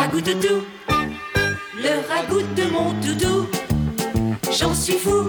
[0.00, 0.64] Ragout doudou,
[1.76, 3.46] le ragout de mon doudou,
[4.50, 5.28] j'en suis fou.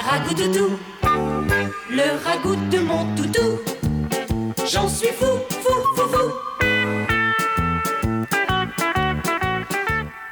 [0.00, 0.70] Ragout doudou,
[1.88, 3.60] le ragout de mon doudou,
[4.68, 6.28] j'en suis fou, fou, fou, fou.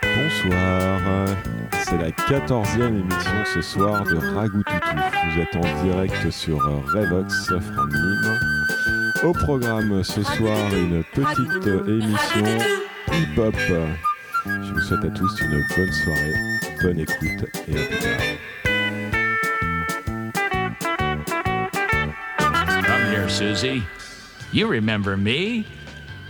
[0.02, 1.00] Bonsoir,
[1.84, 4.96] c'est la quatorzième émission ce soir de Ragout Toutou.
[5.30, 8.40] Vous êtes en direct sur Revox from Nîmes.
[9.22, 12.79] Au programme ce soir, une petite émission
[13.12, 13.54] hip-hop.
[14.46, 16.34] Je vous souhaite à tous une bonne soirée,
[16.82, 18.20] bonne écoute et à plus tard.
[22.84, 23.82] Come here, Susie.
[24.52, 25.66] You remember me?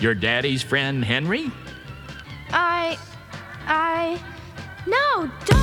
[0.01, 1.51] Your daddy's friend Henry?
[2.53, 2.99] I.
[3.67, 4.19] I.
[4.87, 5.60] No, don't!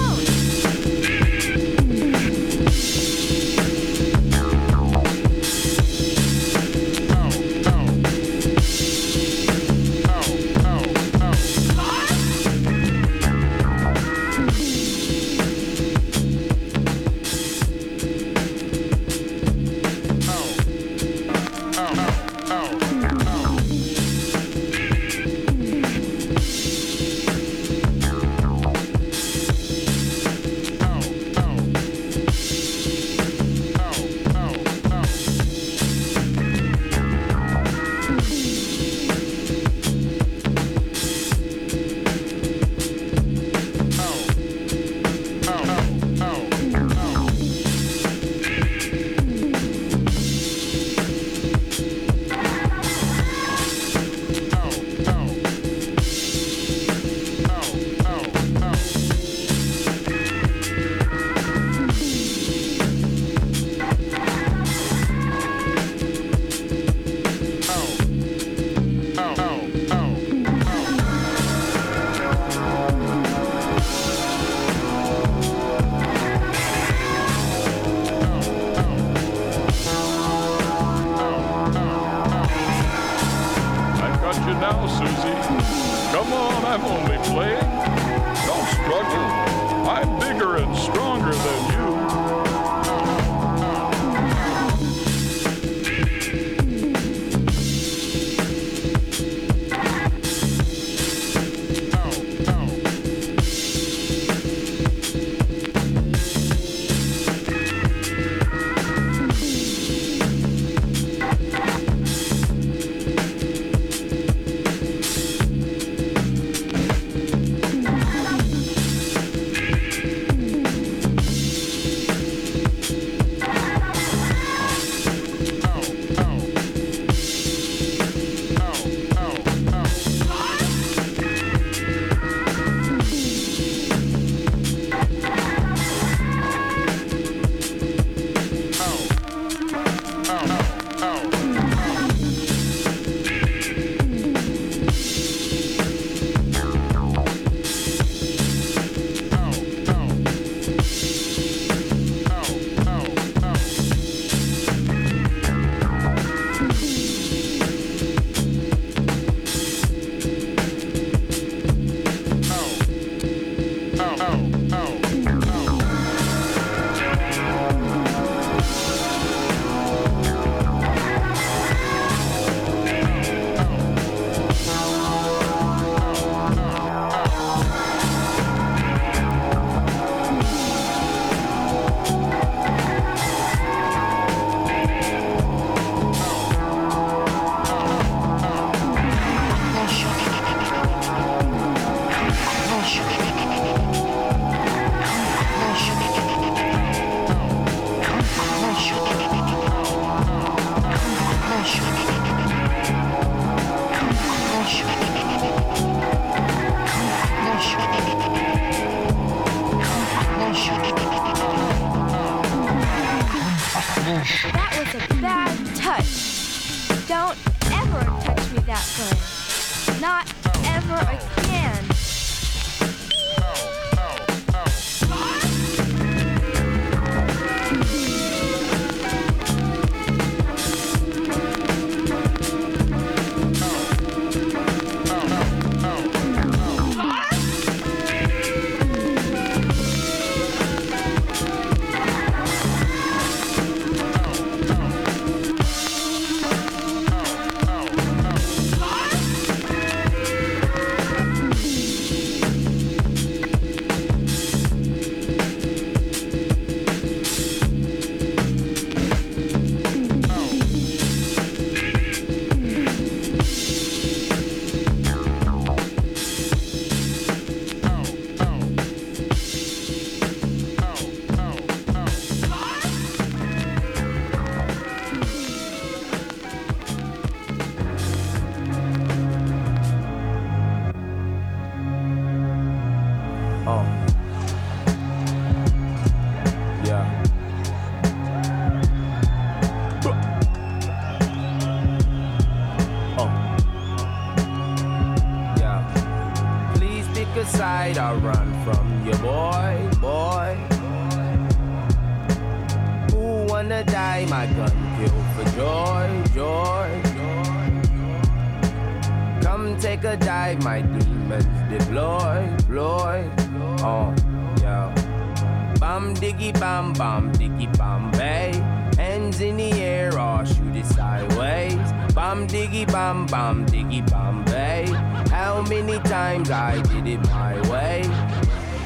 [315.98, 318.52] Bam diggy bam bam diggy bam bay.
[318.98, 321.74] Hands in the air or shoot it sideways.
[322.14, 324.86] Bam diggy bam bam diggy bam bay.
[325.32, 328.04] How many times I did it my way?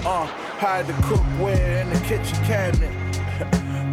[0.05, 0.25] Uh,
[0.63, 3.10] hide the cookware in the kitchen cabinet.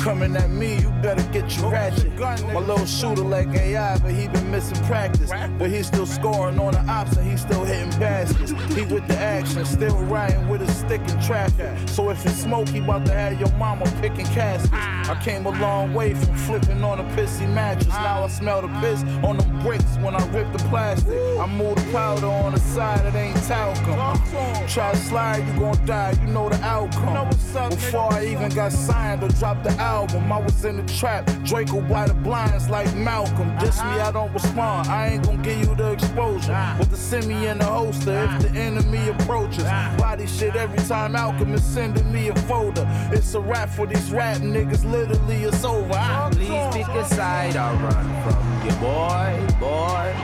[0.08, 2.18] Coming at me, you better get your ratchet.
[2.18, 5.30] My little shooter like AI, but he been missing practice.
[5.58, 8.52] But he still scoring on the ops and he still hitting baskets.
[8.74, 11.76] He with the action, still riding with a stick in traffic.
[11.90, 14.72] So if it's smoke, he about to have your mama picking caskets.
[14.72, 17.88] I came a long way from flipping on a pissy mattress.
[17.88, 21.18] Now I smell the piss on the bricks when I rip the plastic.
[21.38, 24.66] I move the powder on the side, it ain't talcum.
[24.68, 27.28] Try to slide, you gon' die, you know the outcome.
[27.28, 31.28] Before I even got signed or dropped the album, I was in the trap.
[31.44, 33.56] Draco by the blinds like Malcolm.
[33.58, 34.88] Diss me, I don't respond.
[34.88, 36.76] I ain't gon' give you the exposure.
[36.78, 39.64] With the semi in the holster if the enemy approaches.
[39.64, 42.86] Body shit every time Malcolm is sending me a folder.
[43.12, 45.92] It's a rap for these rap niggas, literally it's over.
[45.92, 50.14] I Please pick a side, I'll run from your boy, boy.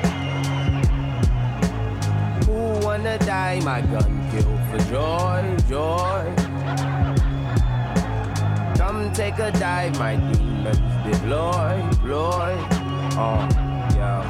[2.46, 3.60] Who wanna die?
[3.64, 7.13] My gun kill for joy, joy.
[9.14, 12.56] Take a dive, my demons deploy, deploy.
[13.16, 13.46] Oh,
[13.94, 14.26] yeah.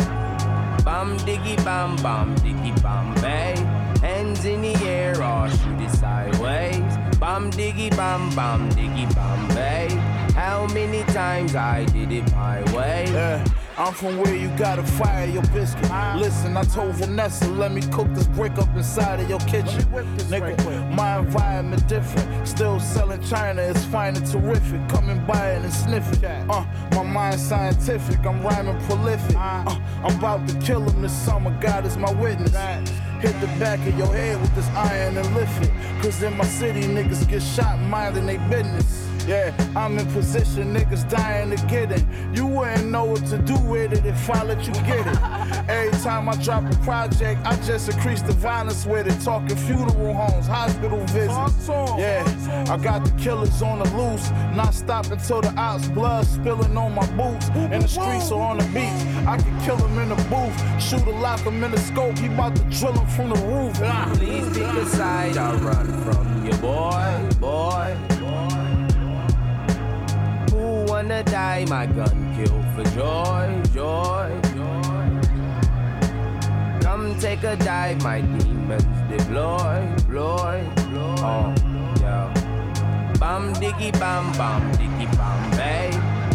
[0.84, 3.54] Bam diggy bam bam diggy bam bay.
[4.02, 7.19] Hands in the air or shoot it sideways.
[7.19, 9.88] Bam diggy bam bam diggy bam bay.
[10.34, 13.06] How many times I did it my way?
[13.08, 13.42] Yeah,
[13.76, 15.91] I'm from where you gotta fire your biscuit.
[16.17, 19.82] Listen, I told Vanessa, let me cook this brick up inside of your kitchen.
[20.31, 22.47] Nigga, my environment different.
[22.47, 24.81] Still selling China, it's fine and terrific.
[24.88, 26.25] Coming by it and sniff it.
[26.49, 29.37] Uh, my mind scientific, I'm rhyming prolific.
[29.37, 32.53] Uh, I'm about to kill him this summer, God is my witness.
[33.20, 35.73] Hit the back of your head with this iron and lift it.
[36.00, 39.04] Cause in my city, niggas get shot minding they business.
[39.26, 42.05] Yeah, I'm in position, niggas dying to get it.
[42.35, 45.19] You wouldn't know what to do with it if I let you get it.
[45.69, 49.19] Every time I drop a project, I just increase the violence with it.
[49.25, 51.69] Talking funeral homes, hospital visits.
[51.69, 56.77] Yeah, I got the killers on the loose, not stopping till the ops blood spilling
[56.77, 57.49] on my boots.
[57.49, 60.82] In the streets or on the beach, I can kill him in the booth.
[60.82, 63.75] Shoot a lock him in the scope, he about to drill him from the roof.
[64.19, 68.14] Please pick a side, I'll run from you, boy, boy.
[71.05, 71.67] Wanna die?
[71.69, 75.20] My gun kill for joy, joy, joy.
[76.81, 81.20] Come take a dive, my demons deploy, deploy, deploy.
[81.20, 81.55] Oh,
[82.01, 83.13] yeah.
[83.20, 85.91] Bam diggy bam bam diggy bam bay.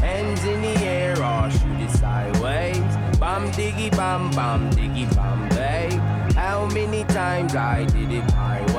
[0.06, 2.78] Hands in the air or shoot it sideways.
[3.18, 5.90] Bam diggy bam bam diggy bam bay.
[6.36, 8.79] How many times I did it my way?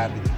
[0.00, 0.29] I'm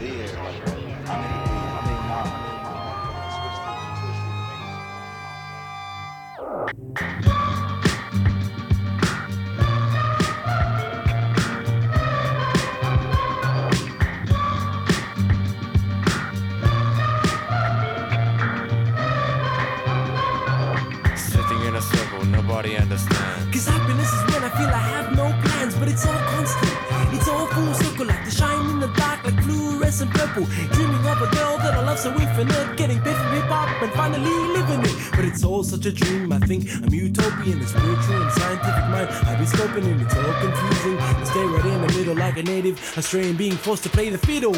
[30.32, 30.46] purple.
[30.74, 33.92] Dreaming of a girl that I love so infinite, getting paid from hip hop and
[33.92, 35.10] finally living it.
[35.10, 36.32] But it's all such a dream.
[36.32, 39.08] I think I'm utopian, a spiritual and scientific mind.
[39.26, 40.98] I've been scoping and it's all confusing.
[40.98, 44.18] I stay right in the middle like a native, Australian being forced to play the
[44.18, 44.54] fiddle.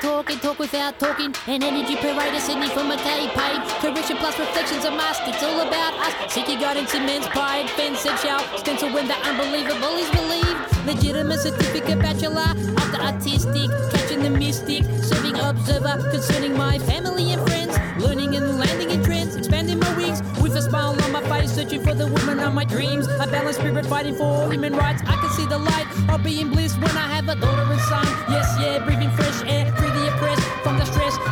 [0.00, 1.34] Can talk without talking.
[1.46, 3.62] An energy parade of Sydney from a K page.
[3.80, 5.20] Correction plus reflections of must.
[5.26, 6.32] It's all about us.
[6.32, 7.68] Seek your guidance in men's pride.
[7.70, 10.86] Fence said shall stencil when the unbelievable is believed.
[10.86, 13.70] Legitimate certificate bachelor of the artistic.
[13.92, 14.84] Catching the mystic.
[15.02, 17.76] Serving observer concerning my family and friends.
[18.00, 21.82] Learning and landing in trends, expanding my wings with a smile on my face, searching
[21.82, 23.06] for the woman of my dreams.
[23.06, 25.02] A balanced spirit fighting for human rights.
[25.06, 28.06] I can see the light of being bliss when I have a daughter and son.
[28.30, 29.59] Yes, yeah, breathing fresh air,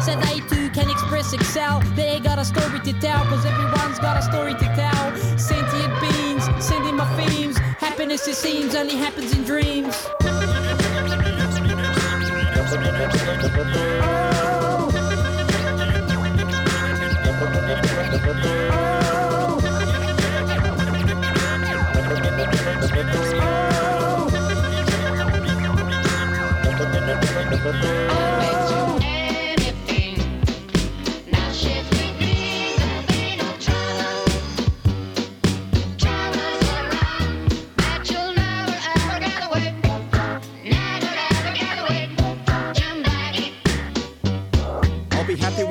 [0.08, 0.28] stress.
[0.28, 1.80] They too can express, excel.
[1.94, 5.16] They got a story to tell, cause everyone's got a story to tell.
[5.38, 7.56] Sentient beings, sending my themes.
[7.58, 10.08] Happiness, it seems, only happens in dreams.
[27.70, 28.27] I'll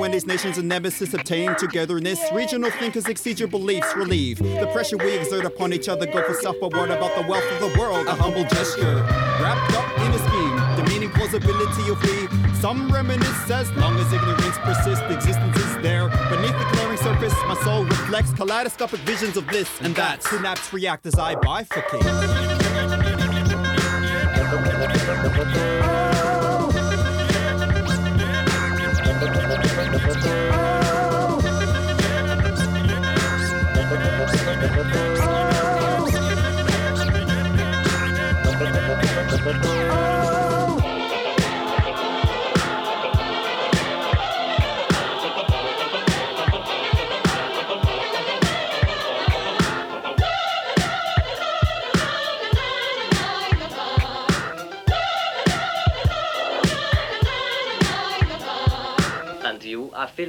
[0.08, 2.18] when these nations and nemesis obtain togetherness.
[2.32, 6.06] Regional thinkers exceed your beliefs, relieve the pressure we exert upon each other.
[6.06, 8.06] Go for self, what about the wealth of the world?
[8.06, 9.04] A humble gesture
[9.42, 12.26] wrapped up in a scheme, demeaning plausibility of we.
[12.54, 16.08] Some reminisce as long as ignorance persists, existence is there.
[16.30, 20.22] Beneath the glaring surface, my soul reflects kaleidoscopic visions of this and that.
[20.22, 22.08] Synapse react as I bifurcate.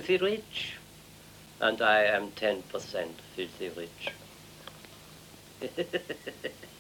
[0.10, 0.78] Filthy rich,
[1.60, 4.12] and I am 10% filthy rich.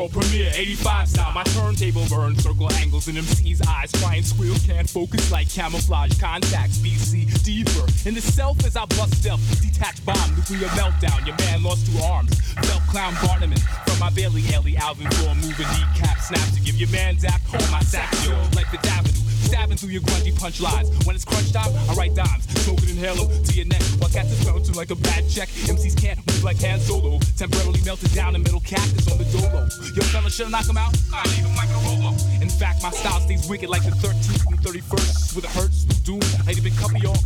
[0.00, 1.32] world premiere, 85 style.
[1.32, 3.92] My turntable burns, circle angles in MC's eyes.
[3.92, 6.18] Crying squeals, can't focus like camouflage.
[6.18, 7.86] Contacts, BC, deeper.
[8.08, 9.40] In the self as I bust stealth.
[9.60, 11.26] Detached bomb, nuclear meltdown.
[11.26, 12.34] Your man lost two arms.
[12.66, 13.52] Felt clown Barnum
[13.86, 15.34] from my Bailey Ellie Alvin floor.
[15.34, 17.40] Moving kneecap snaps to give your man zap.
[17.48, 19.29] Hold my sack, yo, like the Avenue.
[19.50, 20.88] Stabbing through your grungy punch lines.
[21.04, 22.46] When it's crunch time, I write dimes.
[22.86, 23.82] Inhale 'em to your neck.
[23.98, 25.48] While cats is bouncing like a bad check.
[25.66, 27.18] MCs can't move like Han Solo.
[27.36, 29.66] Temporarily melted down in middle cactus on the dolo.
[29.96, 30.94] Yo, fella, should knock him out?
[31.12, 32.14] I leave him like a Rolo.
[32.40, 35.34] In fact, my style stays wicked like the 13th and 31st.
[35.34, 36.20] With it hurts, doom.
[36.46, 37.18] I even cup y'all.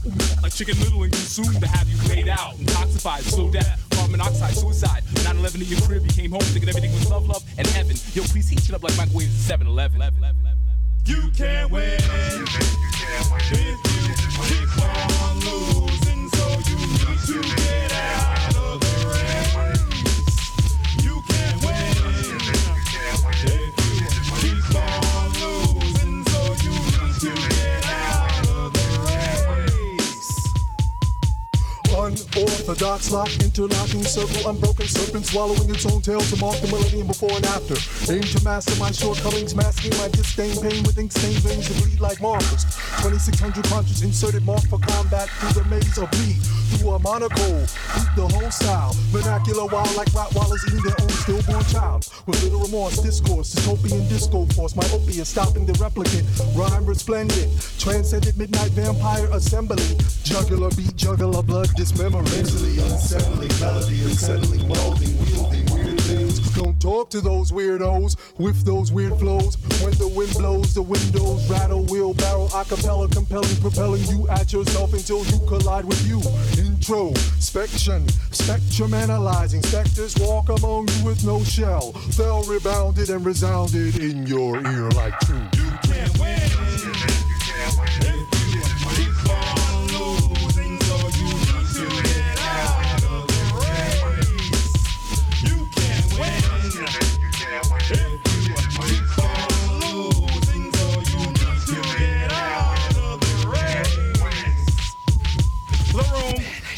[0.43, 2.57] Like chicken little and consumed to have you laid out.
[2.57, 3.81] Intoxified, slow death.
[3.91, 5.03] Carbon monoxide, suicide.
[5.25, 7.97] 9-11 in your crib, you came home thinking everything was love, love, and heaven.
[8.15, 10.01] Yo, please heat it up like microwaves at 7-Eleven.
[11.07, 11.99] You can't win.
[12.01, 12.61] If
[13.51, 17.84] you keep on losing, so you need to get
[32.75, 37.31] Unorthodox lock, interlocking circle, unbroken serpent swallowing its own tail to mark the millennium before
[37.31, 37.79] and after.
[38.11, 42.01] Aim to master my shortcomings, masking my disdain, pain with ink stained veins that bleed
[42.01, 42.67] like markers.
[42.99, 46.43] 2600 punches inserted, marked for combat through the maze of bleed.
[46.75, 47.63] Through a monocle,
[47.95, 48.91] beat the whole style.
[49.15, 52.11] Vernacular wild like Rottweilers eating their own stillborn child.
[52.27, 54.75] With little remorse, discourse, dystopian disco force.
[54.75, 56.27] My opiate stopping the replicant.
[56.59, 59.85] Rhyme resplendent, transcendent midnight vampire assembly.
[60.25, 62.64] Jugular beat, jugular blood, dismemorate.
[62.65, 66.39] Unsettling melody, wielding weird things.
[66.55, 69.57] Don't talk to those weirdos with those weird flows.
[69.83, 75.25] When the wind blows, the windows rattle, wheelbarrow, acapella, compelling, propelling you at yourself until
[75.27, 76.23] you collide with you.
[76.59, 79.63] Introspection, spectrum analyzing.
[79.63, 81.93] Specters walk among you with no shell.
[82.13, 85.47] Fell rebounded and resounded in your ear like true.
[85.55, 86.74] You can't win.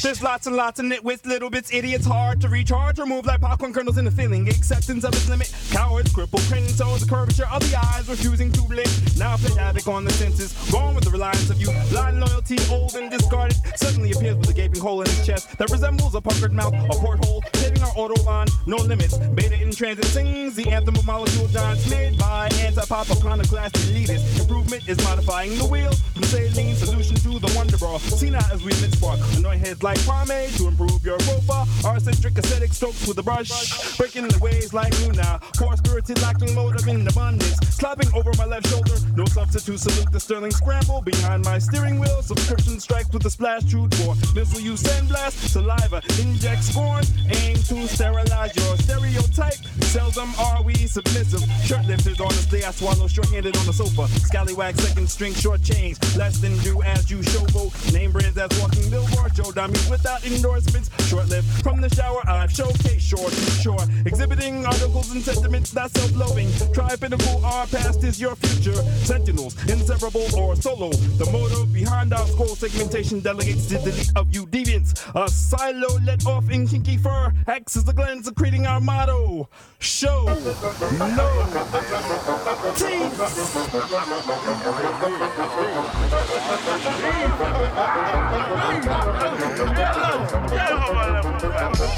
[0.07, 3.41] There's lots and lots of nitwits, little bits, idiots, hard to recharge or move like
[3.41, 4.49] popcorn kernels in the filling.
[4.49, 8.63] Acceptance of its limit, cowards, crippled, cringe, toes, the curvature of the eyes, refusing to
[8.63, 8.89] blink.
[9.19, 11.73] Now play havoc on the senses, gone with the reliance of you.
[11.91, 15.71] Blind loyalty, old and discarded, suddenly appears with a gaping hole in his chest that
[15.71, 17.43] resembles a puckered mouth, a porthole,
[17.83, 19.19] our autobahn, no limits.
[19.35, 24.41] Beta in transit sings the anthem of molecule giants made by anti-pop iconoclast elitists.
[24.41, 27.99] Improvement is modifying the wheel from saline solution to the wonder bra.
[27.99, 31.67] See now as we mid spark, annoy heads like pomade to improve your profile.
[31.83, 35.41] Arcentric aesthetic strokes with a brush, breaking the waves like Luna.
[35.57, 37.57] Poor spirited, lacking motive in abundance.
[37.71, 39.81] Slapping over my left shoulder, no substitute.
[39.81, 42.23] Salute the sterling scramble behind my steering wheel.
[42.23, 45.33] Subscription strikes with a splash true for missile you sandblast.
[45.49, 49.59] Saliva inject scorn, aim to sterilize your stereotype.
[49.91, 51.43] Seldom are we submissive.
[51.65, 54.07] Shirt lifters honestly, I swallow short-handed on the sofa.
[54.21, 57.93] Scallywag second string short change, less than do as you showboat.
[57.93, 60.91] Name brands as walking billboard, show dummies without endorsements.
[61.09, 66.49] Short lived from the shower, I've showcased short short, exhibiting articles and sentiments not self-loathing.
[66.73, 68.77] Try pinnacle, our past is your future.
[69.05, 70.91] Sentinels, inseparable or solo.
[70.91, 74.93] The motive behind our scroll segmentation delegates the delete of you deviants.
[75.15, 79.49] A silo let off in kinky fur acts is the gland secreting our motto.
[79.79, 80.37] Show no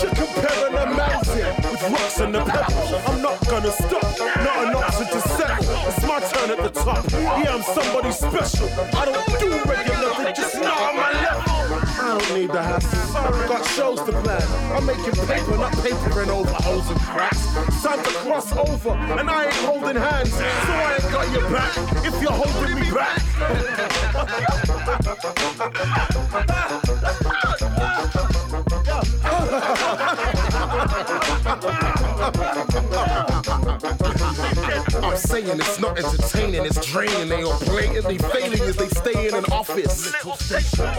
[0.00, 2.92] You're comparing a mountain with rocks and the pebbles.
[3.08, 5.74] I'm not gonna stop, not an option to settle.
[5.88, 7.04] It's my turn at the top.
[7.10, 8.68] Yeah, I'm somebody special.
[8.96, 11.27] I don't do regular, just not on my level.
[12.18, 13.22] Don't need the hassle.
[13.46, 14.42] Got shows to plan.
[14.76, 17.46] I'm making paper, not papering over holes and cracks.
[17.80, 21.76] Time to cross over, and I ain't holding hands, so I ain't got your back.
[22.04, 23.22] If you're holding me back.
[35.08, 37.28] I'm saying it's not entertaining, it's draining.
[37.28, 40.12] They are blatantly failing as they stay in an office.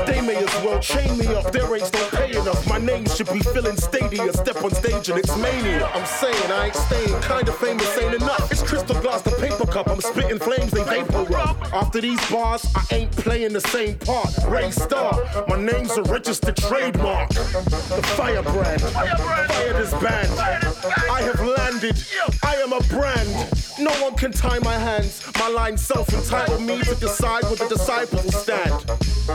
[0.07, 2.67] They may as well chain me up, their rates don't pay enough.
[2.67, 5.85] My name should be filling stadia, step on stage and it's mania.
[5.93, 8.51] I'm saying I ain't staying, kinda famous ain't enough.
[8.51, 11.57] It's crystal glass, the paper cup, I'm spitting flames, they vapor up.
[11.71, 14.33] After these bars, I ain't playing the same part.
[14.47, 15.13] Ray Star,
[15.47, 17.29] my name's a registered trademark.
[17.29, 20.29] The firebrand, fire this band.
[21.11, 22.03] I have landed,
[22.43, 23.29] I am a brand.
[23.79, 25.23] No one can tie my hands.
[25.39, 28.73] My line self entitled me to decide where the disciples will stand.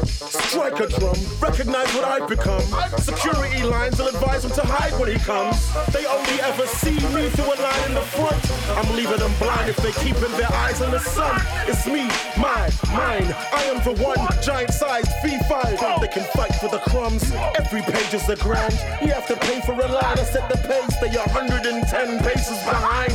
[0.05, 2.63] Strike a drum, recognize what I've become.
[2.99, 5.57] Security lines will advise him to hide when he comes.
[5.93, 8.41] They only ever see me through a line in the front.
[8.77, 11.41] I'm leaving them blind if they keeping their eyes on the sun.
[11.67, 13.35] It's me, my, mine.
[13.53, 16.01] I am the one, giant sized V5.
[16.01, 17.31] They can fight for the crumbs.
[17.57, 18.75] Every page is a grand.
[19.01, 20.97] You have to pay for a line to set the pace.
[21.01, 23.13] They are 110 paces behind.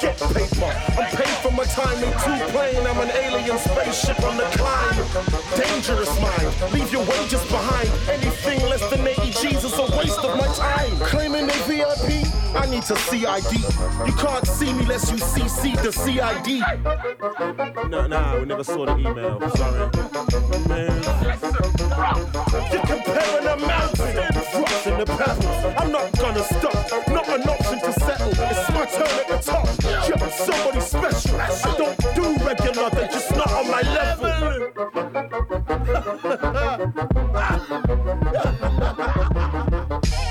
[0.00, 0.51] Get paper.
[0.98, 2.86] I'm paid for my time in two plane.
[2.86, 4.96] I'm an alien spaceship on the climb.
[5.56, 6.72] Dangerous mind.
[6.72, 7.88] Leave your wages behind.
[8.08, 10.96] Anything less than 80 G's is a waste of my time.
[11.10, 12.26] Claiming they VIP.
[12.54, 13.52] I need to CID.
[14.06, 16.62] You can't see me unless you CC the CID.
[17.90, 19.40] No, nah, we never saw the email.
[19.56, 19.90] Sorry.
[20.68, 21.02] Man.
[22.72, 24.16] You're comparing a mountain
[24.60, 25.74] rocks and the pebbles.
[25.78, 27.08] I'm not gonna stop.
[27.08, 28.28] Not an option to settle.
[28.28, 29.91] It's my turn at the top.
[30.08, 31.40] Yeah, I'm somebody special.
[31.40, 32.90] I don't do regular.
[32.90, 34.72] They're just not on my level.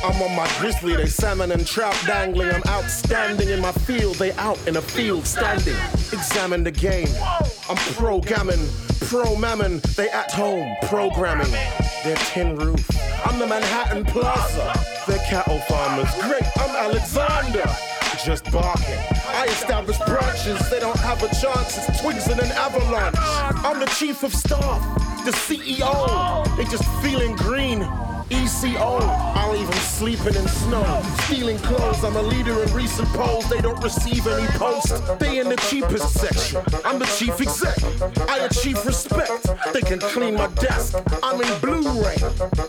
[0.03, 2.51] I'm on my grizzly, they salmon and trout dangling.
[2.51, 5.77] I'm outstanding in my field, they out in a field standing.
[6.11, 7.07] Examine the game.
[7.69, 8.59] I'm pro gammon,
[9.01, 11.51] pro mammon, they at home programming.
[12.03, 12.85] They're tin roof.
[13.25, 14.73] I'm the Manhattan Plaza.
[15.07, 16.13] They're cattle farmers.
[16.21, 17.69] Great, I'm Alexander.
[18.25, 18.99] Just barking.
[19.25, 21.89] I establish branches, they don't have a chance.
[21.89, 23.15] It's twigs in an avalanche.
[23.65, 24.79] I'm the chief of staff,
[25.25, 26.55] the CEO.
[26.55, 27.81] They just feeling green.
[28.31, 28.99] ECO.
[29.35, 31.01] I'll even sleeping in snow.
[31.25, 32.03] Stealing clothes.
[32.03, 33.47] I'm a leader in recent polls.
[33.49, 34.99] They don't receive any posts.
[35.19, 36.61] They in the cheapest section.
[36.85, 37.77] I'm the chief exec.
[38.29, 39.49] I achieve respect.
[39.73, 40.97] They can clean my desk.
[41.21, 42.17] I'm in Blu-ray.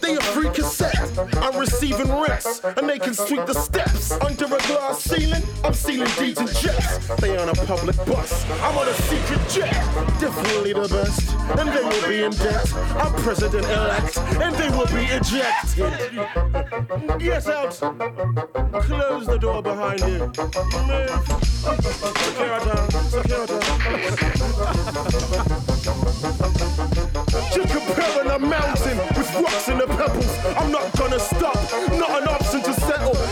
[0.00, 0.98] They a free cassette.
[1.36, 2.60] I'm receiving rents.
[2.64, 4.12] And they can sweep the steps.
[4.12, 7.06] Under a glass ceiling, I'm sealing deeds and jets.
[7.20, 8.44] They on a public bus.
[8.62, 9.72] I'm on a secret jet.
[10.20, 11.32] Definitely the best.
[11.58, 12.72] And they will be in debt.
[12.96, 14.18] I'm president-elect.
[14.18, 15.51] And they will be eject.
[15.52, 17.18] Acting.
[17.18, 17.72] Get out.
[18.82, 20.30] Close the door behind you.
[20.88, 21.22] Move.
[23.10, 23.58] Security.
[27.54, 30.38] You're comparing a mountain with rocks and the pebbles.
[30.56, 31.56] I'm not gonna stop.
[31.98, 32.81] Not an option to.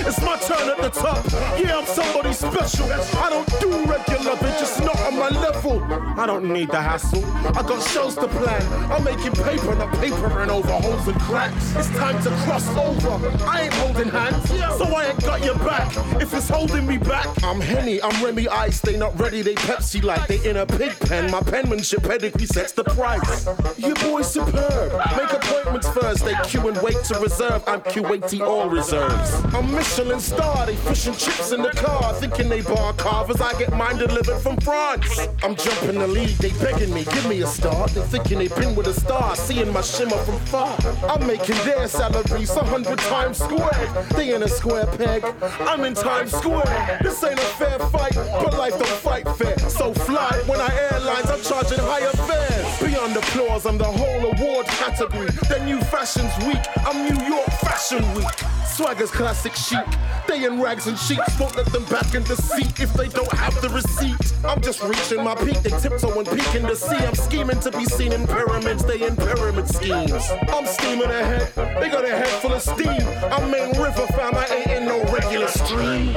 [0.07, 1.25] It's my turn at the top.
[1.59, 2.87] Yeah, I'm somebody special.
[3.19, 5.83] I don't do regular, they're just not on my level.
[6.19, 7.25] I don't need the hassle.
[7.57, 8.63] I got shows to plan.
[8.91, 11.75] I'm making paper, not papering over holes and cracks.
[11.77, 13.29] It's time to cross over.
[13.45, 15.95] I ain't holding hands, so I ain't got your back.
[16.21, 18.81] If it's holding me back, I'm Henny, I'm Remy Ice.
[18.81, 21.31] They not ready, they Pepsi like they in a pig pen.
[21.31, 23.47] My penmanship pedigree sets the price.
[23.79, 24.93] Your boy's superb.
[25.17, 26.25] Make appointments first.
[26.25, 27.63] They queue and wait to reserve.
[27.67, 29.33] I'm Q80 all reserves.
[29.55, 30.67] I'm Michelin star.
[30.67, 33.41] They fishing chips in the car, thinking they bar carvers.
[33.41, 35.27] I get mine delivered from France.
[35.43, 36.37] I'm jumping the lead.
[36.39, 37.91] They begging me, give me a start.
[37.91, 40.77] They thinking they been with a star, seeing my shimmer from far.
[41.09, 44.09] I'm making their salaries a hundred times squared.
[44.15, 45.25] They in a square peg.
[45.61, 47.01] I'm in Times Square.
[47.03, 49.59] This ain't a fair fight, but life don't fight fair.
[49.59, 52.13] So fly when I airlines, I'm charging higher
[54.91, 55.29] category.
[55.49, 56.59] Then new fashions week.
[56.87, 58.27] I'm New York Fashion Week.
[58.67, 59.85] Swagger's classic chic.
[60.27, 61.39] They in rags and sheets.
[61.39, 64.35] Won't let them back in the seat if they don't have the receipt.
[64.45, 65.63] I'm just reaching my peak.
[65.63, 66.97] They tiptoe and peek in the sea.
[66.97, 68.85] I'm scheming to be seen in pyramids.
[68.85, 70.31] They in pyramid schemes.
[70.49, 71.53] I'm steaming ahead.
[71.81, 73.03] They got a head full of steam.
[73.31, 74.35] I'm main river fam.
[74.35, 76.17] I ain't in no regular stream.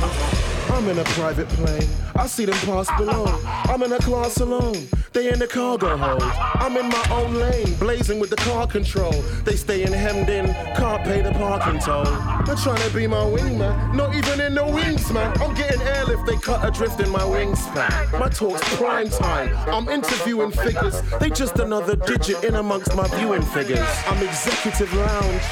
[0.81, 1.87] I'm in a private plane.
[2.15, 3.25] I see them pass below.
[3.45, 4.87] I'm in a class alone.
[5.13, 6.23] They in the cargo hold.
[6.23, 9.11] I'm in my own lane, blazing with the car control.
[9.45, 12.05] They staying hemmed in, can't pay the parking toll.
[12.45, 15.39] They're trying to be my wingman, not even in the wings, man.
[15.39, 18.19] I'm getting airlift, they cut adrift in my wingspan.
[18.19, 19.55] My talk's prime time.
[19.69, 20.99] I'm interviewing figures.
[21.19, 23.87] They just another digit in amongst my viewing figures.
[24.07, 25.43] I'm executive lounge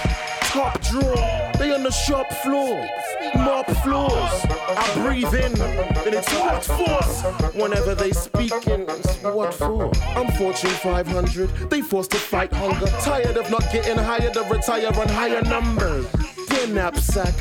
[0.50, 1.52] top drawer.
[1.60, 2.88] They on the shop floor,
[3.36, 4.46] mop floors.
[4.70, 7.24] I breathe in, and it's what force.
[7.54, 8.82] Whenever they speak in,
[9.22, 9.92] what for?
[10.16, 11.50] I'm Fortune 500.
[11.70, 12.88] They forced to fight hunger.
[13.02, 16.08] Tired of not getting hired to retire on higher numbers.
[16.50, 17.34] Their knapsack.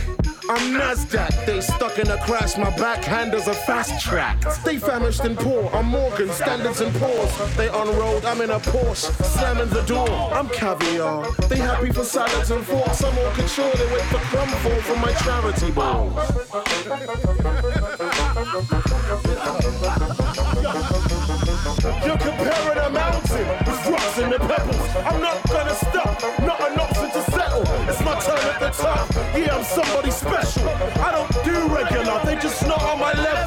[0.50, 1.44] I'm Nasdaq.
[1.44, 2.56] They stuck in a crash.
[2.56, 4.64] My backhanders are fast tracked.
[4.64, 5.68] They famished and poor.
[5.74, 6.30] I'm Morgan.
[6.30, 7.56] Standards and poors.
[7.56, 8.24] They unrolled.
[8.24, 9.12] I'm in a Porsche.
[9.22, 10.08] Slamming the door.
[10.08, 11.30] I'm caviar.
[11.48, 13.04] They happy for salads and forks.
[13.04, 13.70] I'm all control.
[13.72, 16.14] They wait for crumb fall from my charity balls.
[22.06, 24.96] You're comparing a mountain with rocks and the pebbles.
[24.96, 26.22] I'm not gonna stop.
[26.40, 27.62] Not an option to settle.
[27.86, 29.17] It's my turn at the top.
[29.36, 30.68] Yeah, I'm somebody special.
[30.68, 32.20] I don't do regular.
[32.24, 33.37] They just not on my level.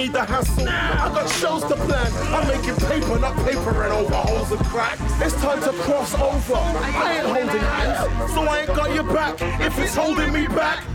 [0.00, 0.66] I need the hassle.
[0.66, 2.10] I got shows to plan.
[2.32, 5.02] I'm making paper, not papering over holes and cracks.
[5.20, 6.54] It's time to cross over.
[6.54, 9.36] I ain't holding hands, so I ain't got your back.
[9.60, 10.86] If it's holding me back.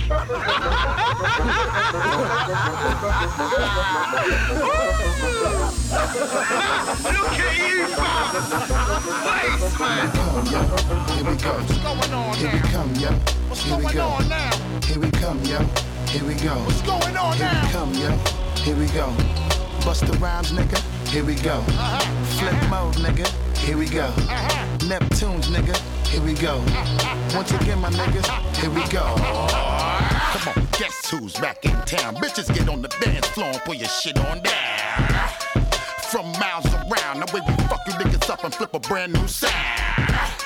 [5.95, 7.85] Look at you,
[9.21, 10.09] Face, man.
[11.13, 11.53] Here we go.
[11.53, 12.53] What's going on Here now?
[12.53, 13.09] we come, yo.
[13.49, 14.07] What's Here we going go.
[14.07, 14.81] on now?
[14.83, 15.59] Here we come, yo.
[16.07, 16.55] Here we go.
[16.65, 17.65] What's going on Here now?
[17.65, 18.54] we come, yo.
[18.65, 19.05] Here we go.
[19.85, 20.79] Busta Rhymes, nigga.
[21.09, 21.61] Here we go.
[22.39, 23.27] Flip mode, nigga.
[23.59, 24.09] Here we go.
[24.89, 25.77] Neptunes, nigga.
[26.07, 26.57] Here we go.
[27.35, 28.25] Once again, my niggas.
[28.57, 29.03] Here we go.
[30.33, 32.15] Come on, guess who's back in town?
[32.15, 35.29] Bitches get on the dance floor and put your shit on down.
[36.09, 39.27] From miles around, the way we fuck you niggas up and flip a brand new
[39.27, 39.53] sound.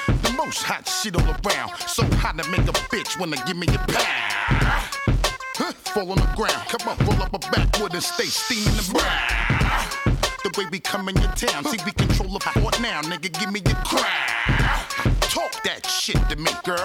[0.08, 3.67] The most hot shit all around, so hot to make a bitch wanna give me
[3.67, 4.99] a pound.
[5.73, 10.17] Fall on the ground, come on, roll up a backwood and stay steaming the brown.
[10.43, 13.51] The way we come in your town, see we control the fort now, nigga, give
[13.51, 14.05] me your crown.
[15.21, 16.77] Talk that shit to me, girl.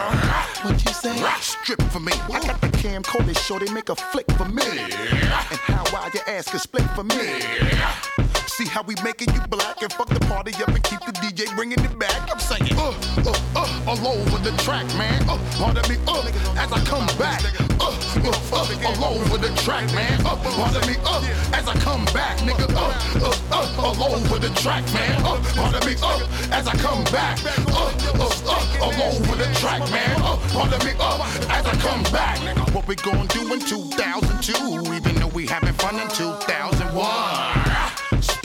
[0.63, 1.17] What you say?
[1.41, 2.13] Strip for me.
[2.13, 4.65] I got the camcorder, show they make a flick for me.
[4.67, 8.24] And how wild your ass can split for me.
[8.57, 11.53] See how we making you black and fuck the party up and keep the DJ
[11.57, 12.15] bringing it back.
[12.31, 12.95] I'm saying, uh,
[13.27, 15.29] uh, uh, all over the track, man.
[15.29, 16.23] Uh, pardon me, uh,
[16.55, 17.43] as I come back.
[17.81, 17.91] Uh,
[18.23, 20.21] uh, uh, all over the track, man.
[20.25, 22.71] Uh, pardon me, uh, as I come back, nigga.
[22.71, 22.95] Uh,
[23.27, 25.21] uh, uh, all over the track, man.
[25.27, 27.43] Uh, pardon me, uh, as I come back.
[27.75, 30.23] Uh, uh, uh, all over the track, man.
[30.23, 32.39] Uh, pardon me, uh, as I come back.
[32.73, 37.94] What we gonna do in 2002, even though we having fun in 2001.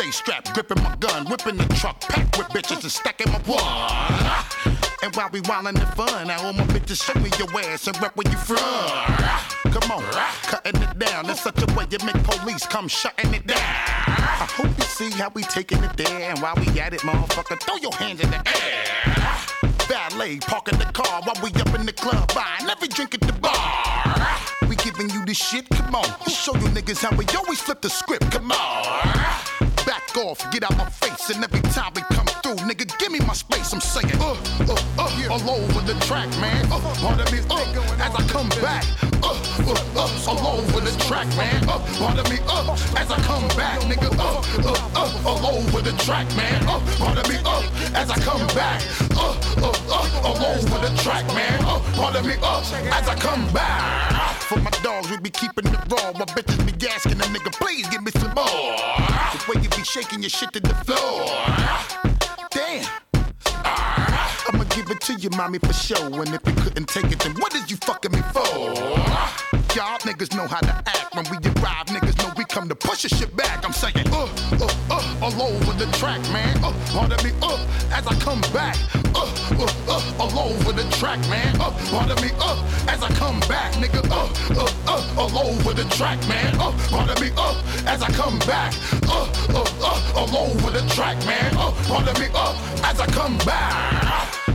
[0.09, 4.79] Stay strapped, gripping my gun, whipping the truck, packed with bitches and stacking my one.
[5.03, 8.01] And while we wildin' the fun, I all my bitches show me your ass and
[8.01, 8.57] rep where you from.
[9.71, 10.03] Come on,
[10.43, 13.57] cutting it down in such a way you make police come shutting it down.
[13.59, 17.61] I hope you see how we taking it there, and while we at it, motherfucker,
[17.61, 19.29] throw your hands in the air.
[19.85, 23.33] Valet parking the car while we up in the club buying every drink at the
[23.33, 24.39] bar.
[24.67, 26.05] We giving you this shit, come on.
[26.27, 29.58] Show you niggas how we always flip the script, come on.
[30.09, 33.19] Back off, get out my face, and every time we come through, nigga, give me
[33.19, 33.73] my space.
[33.73, 36.65] I'm saying, uh, uh, uh, all over the track, man.
[36.71, 38.85] Uh, part of me, uh, as I come back.
[39.23, 39.35] Uh,
[39.67, 41.67] uh, uh, all over the track, man.
[41.69, 44.09] Uh, pardon me, uh, as I come back, nigga.
[44.17, 46.63] Uh, uh, uh, all over the track, man.
[46.67, 47.63] Uh, pardon me, uh,
[47.95, 48.81] as I come back.
[49.15, 51.59] Uh, uh, uh, all over the track, man.
[51.65, 52.59] Uh, pardon me, uh,
[52.93, 54.41] as I come back.
[54.43, 56.11] For my dogs, we be keeping it raw.
[56.13, 58.45] My bitches be asking a nigga, please give me some more.
[58.45, 61.25] The way you be shaking your shit to the floor.
[62.51, 62.98] Damn.
[64.79, 66.05] Give it to you, mommy, for sure.
[66.05, 68.47] And if you couldn't take it, then what is you fucking me for?
[69.75, 71.87] Y'all niggas know how to act when we arrive.
[71.87, 73.65] Niggas know we come to push your shit back.
[73.65, 76.63] I'm saying, uh, uh, uh, all over the track, man.
[76.63, 77.59] Uh, pardon me, uh,
[77.91, 78.77] as I come back.
[79.13, 79.27] Uh,
[79.59, 81.59] uh, uh, all over the track, man.
[81.59, 83.99] Uh, pardon me, uh, as I come back, nigga.
[84.09, 86.55] Uh, uh, uh, all over the track, man.
[86.57, 88.73] Uh, pardon me, uh, as I come back.
[89.09, 91.53] Uh, uh, uh, all over the track, man.
[91.57, 94.48] Uh, pardon me, uh, as I come back.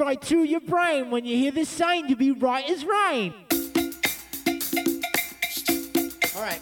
[0.00, 1.10] Right through your brain.
[1.10, 3.34] When you hear this sound, you'll be right as rain.
[6.34, 6.58] All right.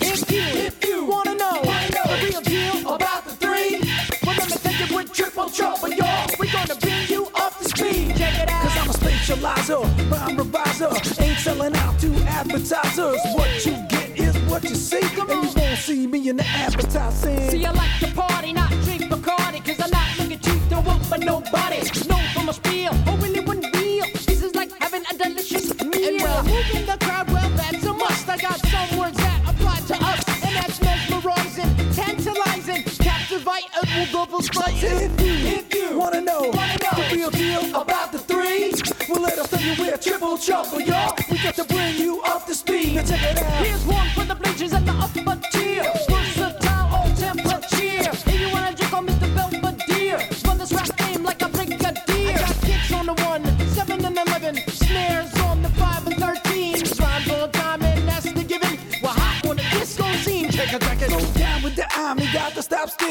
[0.00, 3.78] If you, if you wanna know, the real deal about the three,
[4.26, 6.28] well, let me take it with triple trouble, y'all.
[6.38, 8.16] We're gonna bring you up to speed.
[8.16, 8.62] Check it out.
[8.62, 11.22] Cause I'm a spatializer, rhyme reviser.
[11.22, 13.20] Ain't selling out to advertisers.
[13.34, 15.00] What you get is what you see.
[15.00, 17.50] And you won't see me in the advertising.
[17.50, 21.06] See, I like to party, not drink Bacardi, cause I'm not looking cheap, don't want
[21.06, 22.11] for nobody.
[22.52, 24.04] For my spiel, oh, really wouldn't deal.
[24.12, 26.08] This is like having a delicious meal.
[26.08, 28.28] And well, moving the crowd, well, that's a must.
[28.28, 34.12] I got some words that apply to us, and that's mesmerizing, tantalizing, captivate, and will
[34.12, 34.82] double spice.
[34.82, 38.72] If you, if you wanna know, the real deal about the three,
[39.08, 41.16] well, let us tell you we're triple trouble, y'all.
[41.30, 42.96] We got to bring you up to speed.
[42.96, 43.64] Now check it out.
[43.64, 43.81] Here's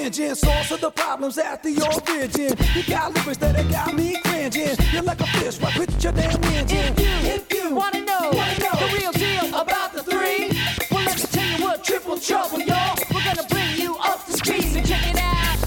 [0.09, 0.37] stop.
[0.37, 2.57] Source of the problems at the origin.
[2.75, 4.75] You got lyrics that have got me cringing.
[4.91, 6.93] You're like a fish, right with your damn engine.
[6.93, 10.49] If you, if you wanna know, wanna know the real deal about the three,
[10.89, 12.97] well, let me tell you what triple trouble, y'all.
[13.13, 15.57] We're gonna bring you up to speed, so check it out.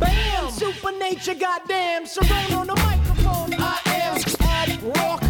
[0.00, 0.50] Bam!
[0.50, 2.06] Supernature, goddamn.
[2.06, 3.54] Surround on the microphone.
[3.54, 4.02] I am
[4.40, 5.22] Ad Rock,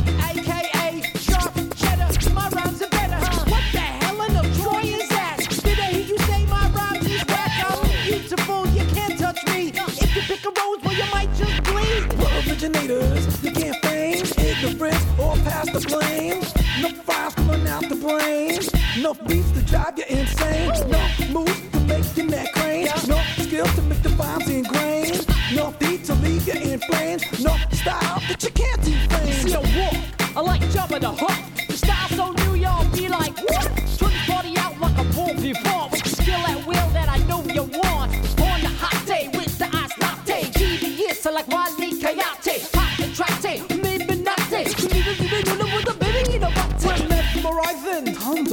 [12.62, 16.40] originators, you can't feign ignorance or pass the blame.
[16.80, 18.58] No files coming out the brain.
[19.02, 20.68] No beats to drive you insane.
[20.88, 22.86] No moves to make your neck crane.
[23.08, 25.26] No skills to make the bombs ingrained.
[25.54, 27.22] No feet to leave you in flames.
[27.42, 29.32] No style that you can't defame.
[29.32, 31.51] See a walk, I like jumping the Hutt.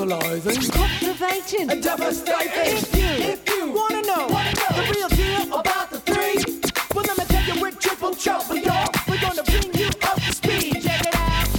[0.10, 2.78] Tantalizing, Cultivating and devastating.
[2.78, 6.62] If you, if you wanna know, the real deal about the three,
[6.96, 8.90] well, let me tell you we're triple trouble, y'all.
[9.08, 10.82] We're gonna bring you up to speed.
[10.82, 11.50] Check it out.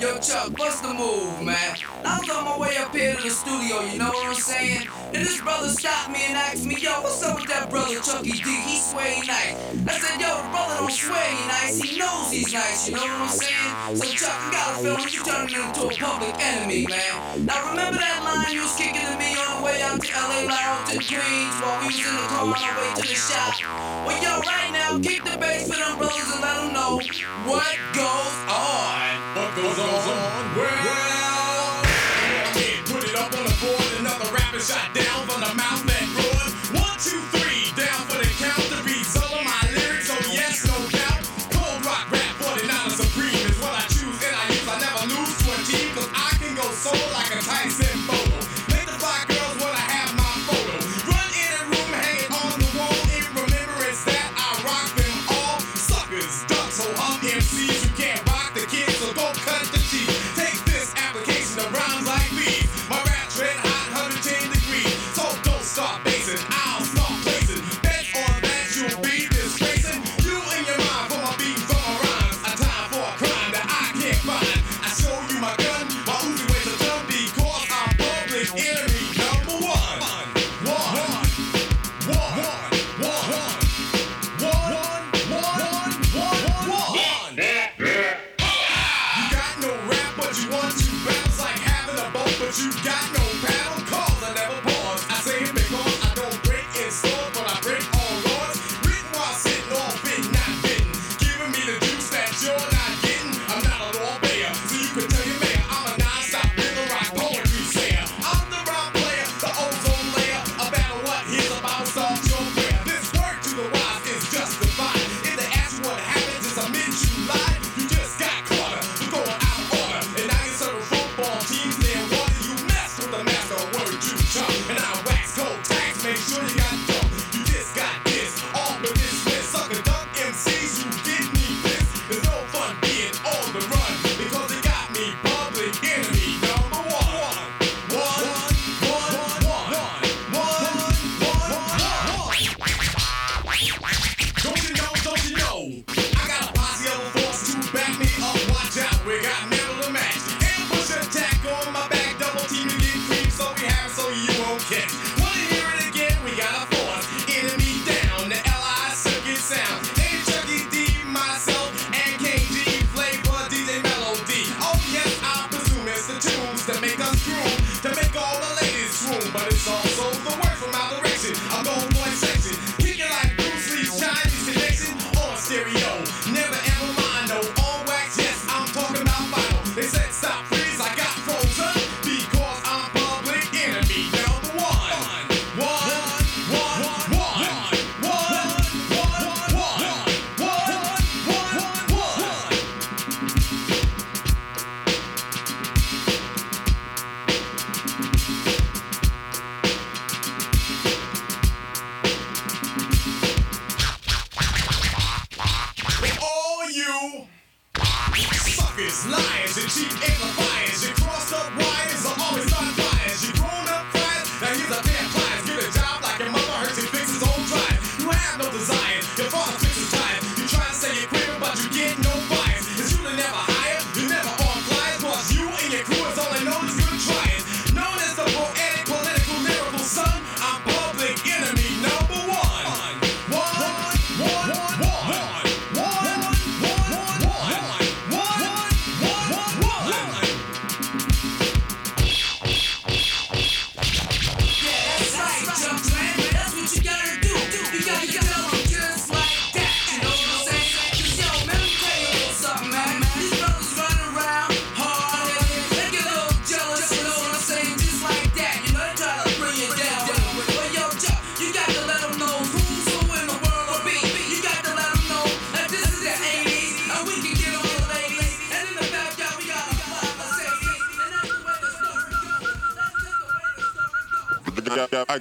[0.00, 1.76] Yo, Chuck, what's the move, man?
[2.12, 4.84] I was on my way up here to the studio, you know what I'm saying?
[5.16, 8.36] And this brother stopped me and asked me, yo, what's up with that brother Chucky
[8.36, 8.44] D?
[8.68, 9.56] He sway nice.
[9.88, 11.80] I said, yo, the brother don't sway nice.
[11.80, 13.96] He knows he's nice, you know what I'm saying?
[13.96, 17.48] So Chuck, got a feeling you turning into a public enemy, man.
[17.48, 20.52] Now remember that line you was kicking to me on the way out to LA,
[20.52, 23.56] like to Queens, while we was in the car on our way to the shop.
[24.04, 27.00] Well, yo, right now, kick the bass for them brothers and let them know
[27.48, 29.16] what goes on.
[29.32, 30.44] What goes on?
[30.60, 30.81] Where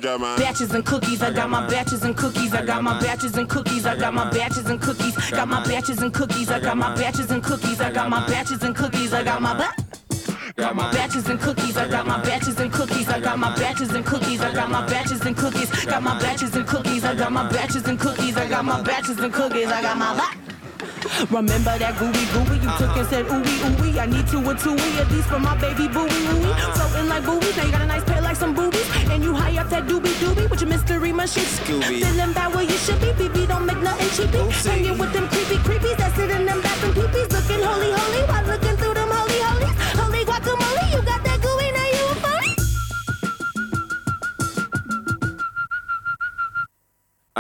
[0.02, 1.22] got my batches and cookies.
[1.22, 2.54] I got my batches and cookies.
[2.54, 3.86] I got my batches and cookies.
[3.86, 5.16] I got my batches and cookies.
[5.30, 6.50] Got my batches and cookies.
[6.50, 7.80] I got my batches and cookies.
[7.80, 9.14] I got my batches and cookies.
[9.14, 9.72] I got my
[10.58, 13.92] Got my batches and cookies, I got my batches and cookies, I got my batches
[13.92, 17.32] and cookies, I got my batches and cookies, got my batches and cookies, I got
[17.32, 20.36] my batches and cookies, I got my batches and cookies, I got my.
[21.30, 23.98] Remember that gooey gooey you took and said ooey ooey.
[23.98, 26.21] I need two or two at least for my baby booey.
[31.22, 31.46] Machine.
[31.46, 32.02] Scooby.
[32.02, 33.10] Feeling bad where you should be.
[33.20, 34.42] BB don't make nothing cheapy.
[34.70, 37.30] Hanging with them creepy creepies that sit in them bathroom peepees.
[37.36, 38.51] Looking holy holy while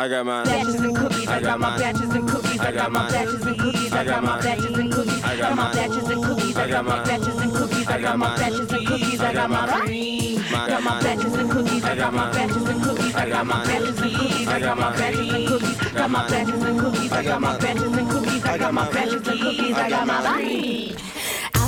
[0.01, 0.45] I got mine.
[0.47, 3.93] Batches and cookies, I got my batches and cookies, I got my batches and cookies,
[3.93, 7.05] I got my batches and cookies, I got my batches and cookies, I got my
[7.05, 11.01] batches and cookies, I got my batches and cookies, I got my cream, got my
[11.03, 14.47] batches and cookies, I got my batches and cookies, I got my batches and cookies,
[14.47, 17.57] I got my batches and cookies, I got my batches and cookies, I got my
[17.59, 20.97] batches and cookies, I got my batches and cookies, I got my cream.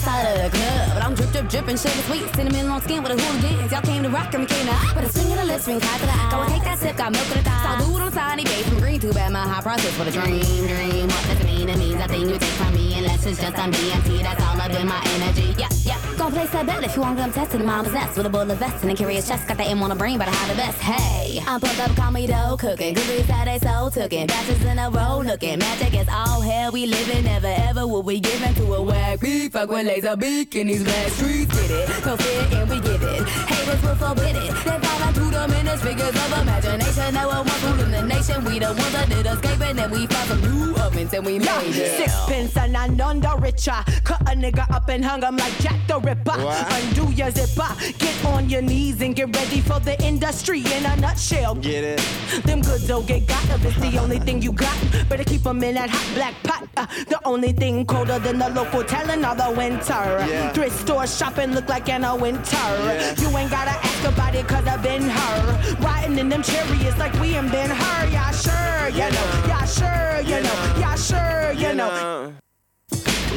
[0.03, 3.13] Outside of the club, but I'm drip, drip, dripping, sugar sweet, cinnamon long skin with
[3.13, 3.71] a hooligans.
[3.71, 5.79] Y'all came to rock and we came to But a swing in the lips, ring
[5.79, 6.29] high to the eye.
[6.29, 7.79] Go and take that sip, got milk in the thigh.
[7.79, 10.67] Saw dude on tiny base from green, too bad my high process for the dream,
[10.67, 11.07] dream.
[11.07, 11.69] What does it mean?
[11.69, 14.23] It means nothing you take from me unless it's just on DMT.
[14.23, 15.55] That's all up in my energy.
[15.57, 16.02] Yeah, yeah.
[16.23, 17.59] Gonna place that bet if you want to come test it.
[17.59, 19.45] I'm possessed with a bullet vest and a curious chest.
[19.45, 20.79] Got the M on the brain, but I have the best.
[20.79, 22.93] Hey, I'm pumped up, call me dough cooking.
[22.93, 24.27] That they so tookin'.
[24.27, 25.59] Batches in a row looking.
[25.59, 27.25] Magic is all hell we living.
[27.25, 29.51] Never ever will we give in to a whack beat.
[29.51, 31.53] Fuck with laser beak in these black streets.
[31.59, 32.03] Get it?
[32.05, 33.27] Don't fit and we give it.
[33.27, 34.51] Haters will forbid it.
[34.63, 37.13] They fall into the minutes, figures of imagination.
[37.15, 38.45] Now one ruling the nation.
[38.45, 39.77] We the ones that did escaping.
[39.77, 41.97] And we found some new ovens and we Yeah, made it.
[41.97, 43.83] sixpence and I none the richer.
[44.05, 46.12] Cut a nigga up and hung him like Jack the Ripper.
[46.27, 47.67] Undo your zipper.
[47.97, 51.55] Get on your knees and get ready for the industry in a nutshell.
[51.55, 52.43] Get it?
[52.43, 54.77] Them goods don't get got if it's the only thing you got.
[55.09, 56.67] Better keep 'em in that hot black pot.
[56.77, 60.03] Uh, the only thing colder than the local telling all the winter.
[60.27, 60.51] Yeah.
[60.53, 62.55] Thrift store shopping look like in a winter.
[62.55, 63.15] Yeah.
[63.21, 65.75] You ain't gotta ask about it cause I've been her.
[65.79, 68.07] Riding in them chariots like we ain't been her.
[68.09, 69.27] Yeah, sure, you know.
[69.47, 70.79] Yeah, sure, you know.
[70.79, 72.33] Yeah, sure, you know.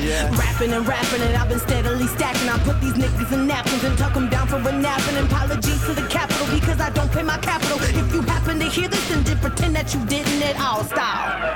[0.00, 0.30] Yeah.
[0.36, 2.48] Rapping and rapping and I've been steadily stacking.
[2.48, 5.00] I put these niggas in napkins and tuck them down for a nap.
[5.08, 7.78] And apologies to the capital because I don't pay my capital.
[7.80, 10.84] If you happen to hear this, then pretend that you didn't at all.
[10.84, 11.55] Style.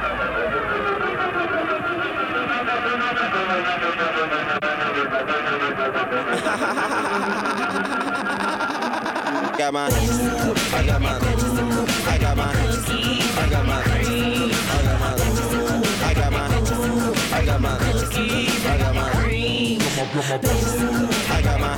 [20.14, 21.30] my bitches.
[21.30, 21.74] I got my.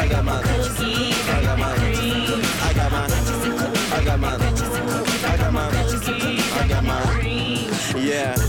[0.00, 1.28] I got my bitches.
[1.28, 1.74] I got my.
[2.62, 3.06] I got my.
[3.92, 4.34] I got my.
[5.24, 5.70] I got my.
[6.58, 7.16] I got my
[7.96, 8.45] yeah.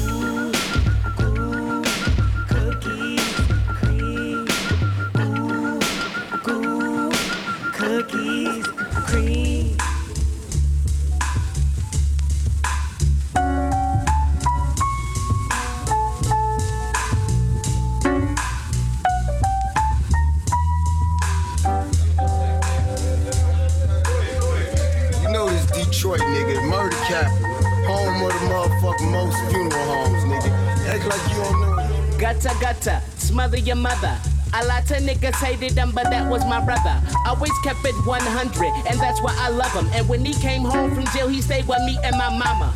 [33.55, 34.17] Your mother.
[34.53, 37.01] A lot of niggas hated him, but that was my brother.
[37.25, 39.87] Always kept it 100, and that's why I love him.
[39.93, 42.73] And when he came home from jail, he stayed with me and my mama.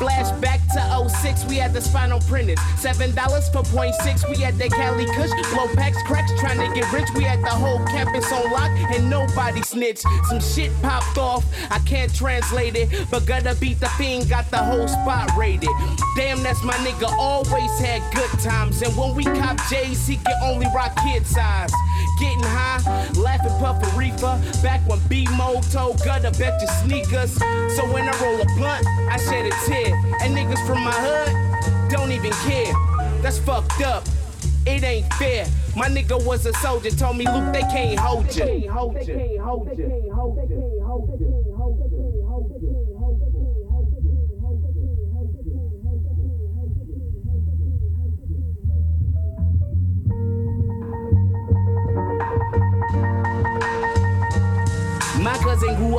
[0.00, 2.58] Flashback to 06, we had the spinal printers.
[2.78, 5.30] Seven dollars for point six, we had the Cali Kush.
[5.52, 7.06] Blow packs, cracks, trying to get rich.
[7.14, 10.06] We had the whole campus on lock, and nobody snitched.
[10.30, 14.56] Some shit popped off, I can't translate it, but gotta beat the fiend, got the
[14.56, 15.68] whole spot rated.
[16.16, 18.80] Damn, that's my nigga, always had good times.
[18.80, 21.72] And when we cop J's, he can only rock kid size.
[22.20, 22.80] Getting high,
[23.14, 24.38] laughing puffin' reefer.
[24.62, 27.32] Back when B Mo told Gutter bet your sneakers.
[27.76, 29.94] So when I roll a blunt, I shed a tear.
[30.20, 32.72] And niggas from my hood don't even care.
[33.22, 34.04] That's fucked up.
[34.66, 35.46] It ain't fair.
[35.74, 38.44] My nigga was a soldier, told me, Luke, they can't hold you.
[38.68, 38.82] My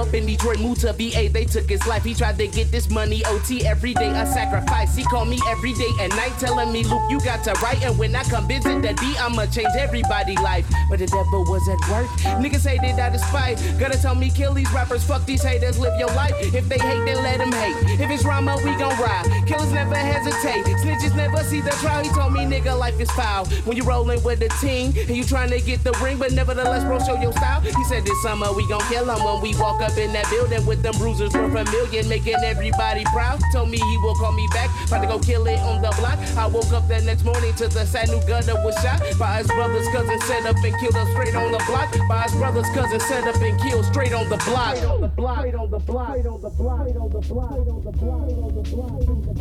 [0.01, 1.29] up in Detroit, moved to BA.
[1.29, 2.03] They took his life.
[2.03, 3.23] He tried to get this money.
[3.25, 4.95] OT every day, a sacrifice.
[4.95, 7.83] He called me every day and night, telling me, Luke, you got to write.
[7.83, 10.65] And when I come visit the D, I'ma change everybody's life.
[10.89, 12.07] But the devil was at work.
[12.41, 13.57] Niggas hated out of spite.
[13.79, 16.33] Gotta tell me, kill these rappers, fuck these haters, live your life.
[16.39, 17.99] If they hate, then let them hate.
[17.99, 19.27] If it's drama, we gon' ride.
[19.45, 20.65] Killers never hesitate.
[20.83, 22.03] Snitches never see the trial.
[22.03, 23.45] He told me, nigga, life is foul.
[23.65, 26.83] When you rollin' with the team and you trying to get the ring, but nevertheless,
[26.83, 27.61] bro, show your style.
[27.61, 30.29] He said this summer we gon' kill kill 'em when we walk up in that
[30.29, 33.39] building with them bruisers worth a million, making everybody proud.
[33.53, 36.19] Told me he will call me back, about to go kill it on the block.
[36.37, 39.47] I woke up that next morning to the sad new gunner was shot by his
[39.47, 41.91] brother's cousin, set up and killed him straight on the block.
[42.07, 44.77] By his brother's cousin, set up and killed straight on the block.
[44.77, 47.19] Straight on the block, straight on the block, straight on the block, straight on the
[47.19, 49.31] block, straight on the block, straight on the block, straight on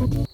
[0.00, 0.29] the block.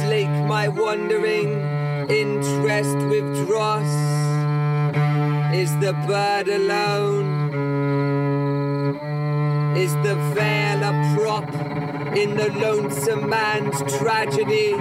[0.00, 1.50] Slake my wandering
[2.08, 3.90] interest with dross.
[5.54, 7.50] Is the bird alone?
[9.76, 11.48] Is the veil a prop
[12.16, 14.74] in the lonesome man's tragedy?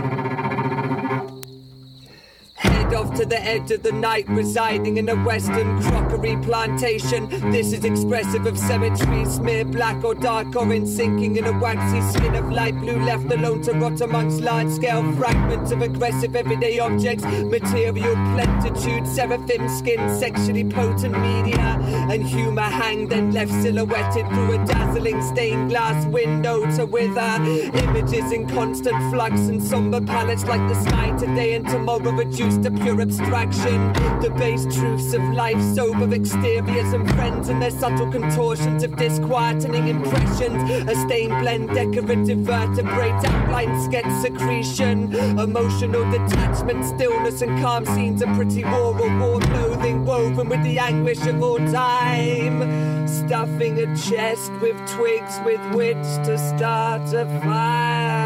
[3.16, 7.28] To the edge of the night, residing in a western crockery plantation.
[7.52, 12.36] This is expressive of cemetery, smeared black or dark orange, sinking in a waxy skin
[12.36, 17.26] of light blue, left alone to rot amongst large scale fragments of aggressive everyday objects,
[17.26, 21.78] material plentitude, seraphim skin, sexually potent media,
[22.10, 27.36] and humor hanged and left silhouetted through a dazzling stained glass window to wither.
[27.84, 32.72] Images in constant flux and somber palettes like the sky today and tomorrow reduced to
[32.72, 33.94] pure abstraction.
[34.22, 39.88] The base truths of life, sober exteriors and friends and their subtle contortions of disquieting
[39.88, 40.90] impressions.
[40.90, 45.14] A stained blend, decorative vertebrate, outline sketch secretion.
[45.40, 51.26] Emotional detachment, stillness and calm scenes of pretty or war clothing woven with the anguish
[51.26, 53.08] of all time.
[53.08, 58.19] Stuffing a chest with twigs with which to start a fire.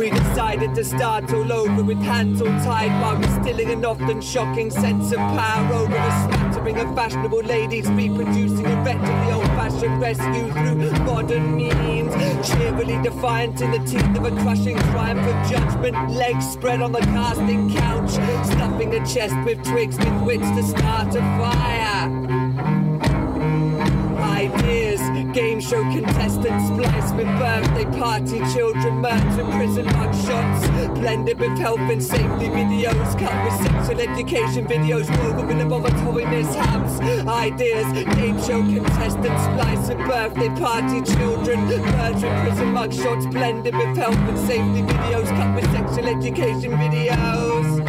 [0.00, 4.70] We decided to start all over with hands all tied while distilling an often shocking
[4.70, 10.70] sense of power over a smattering of fashionable ladies reproducing a relatively old-fashioned rescue through
[11.04, 12.14] modern means.
[12.48, 17.00] Cheerily defiant in the teeth of a crushing triumph of judgment, legs spread on the
[17.00, 18.12] casting couch,
[18.46, 22.49] stuffing a chest with twigs with which to start a fire.
[24.40, 25.00] Ideas,
[25.34, 30.66] game show contestants splice with birthday party children, murder, prison mug shots,
[30.98, 37.00] blended with health and safety videos, cut with sexual education videos, woven with laboratory mishaps.
[37.28, 43.94] Ideas, game show contestants splice with birthday party children, murder, prison mug shots, blended with
[43.94, 47.79] health and safety videos, cut with sexual education videos.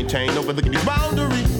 [0.00, 1.59] Maintain, overlook these boundaries.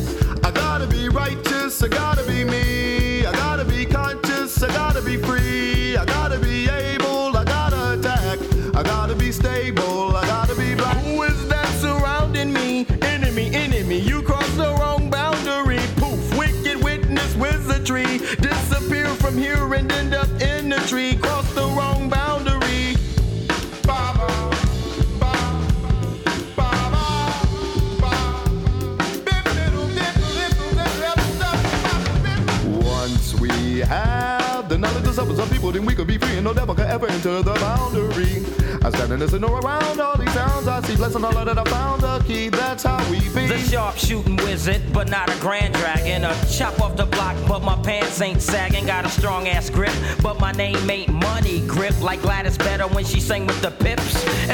[35.71, 36.41] People, then we could be free free.
[36.41, 38.45] No devil can ever enter the boundary.
[38.83, 40.97] I stand and listen around all these sounds I see.
[40.97, 42.49] Blessing all that I found the key.
[42.49, 43.47] That's how we be.
[43.47, 46.25] The sharpshooting wizard, but not a grand dragon.
[46.25, 48.87] A chop off the block, but my pants ain't sagging.
[48.87, 49.93] Got a strong ass grip,
[50.23, 52.01] but my name ain't money grip.
[52.01, 53.70] Like Gladys better when she sang with the.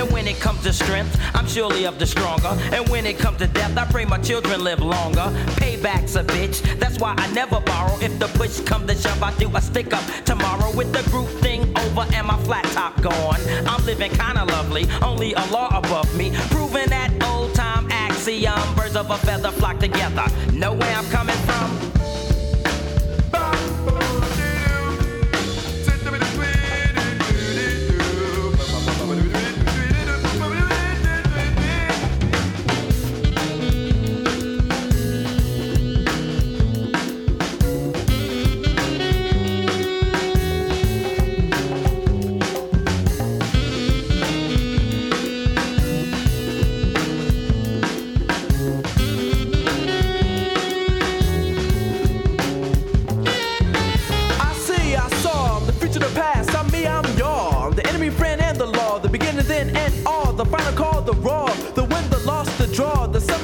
[0.07, 2.57] And when it comes to strength, I'm surely of the stronger.
[2.73, 5.33] And when it comes to death, I pray my children live longer.
[5.59, 7.99] Payback's a bitch, that's why I never borrow.
[8.01, 11.29] If the push come to shove, I do a stick up tomorrow with the group
[11.43, 13.41] thing over and my flat top gone.
[13.67, 18.61] I'm living kinda lovely, only a law above me, proving that old time axiom.
[18.77, 20.27] Birds of a feather flock together.
[20.53, 21.37] Know where I'm coming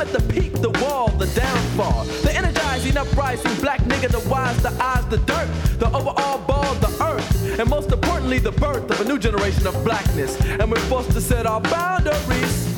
[0.05, 2.05] summit, the peak, the wall, the downfall.
[2.22, 5.48] The energizing, uprising, black nigga, the wise, the eyes, the dirt.
[5.78, 7.59] The overall ball, the earth.
[7.59, 10.40] And most importantly, the birth of a new generation of blackness.
[10.40, 12.72] And we're forced to set our boundaries.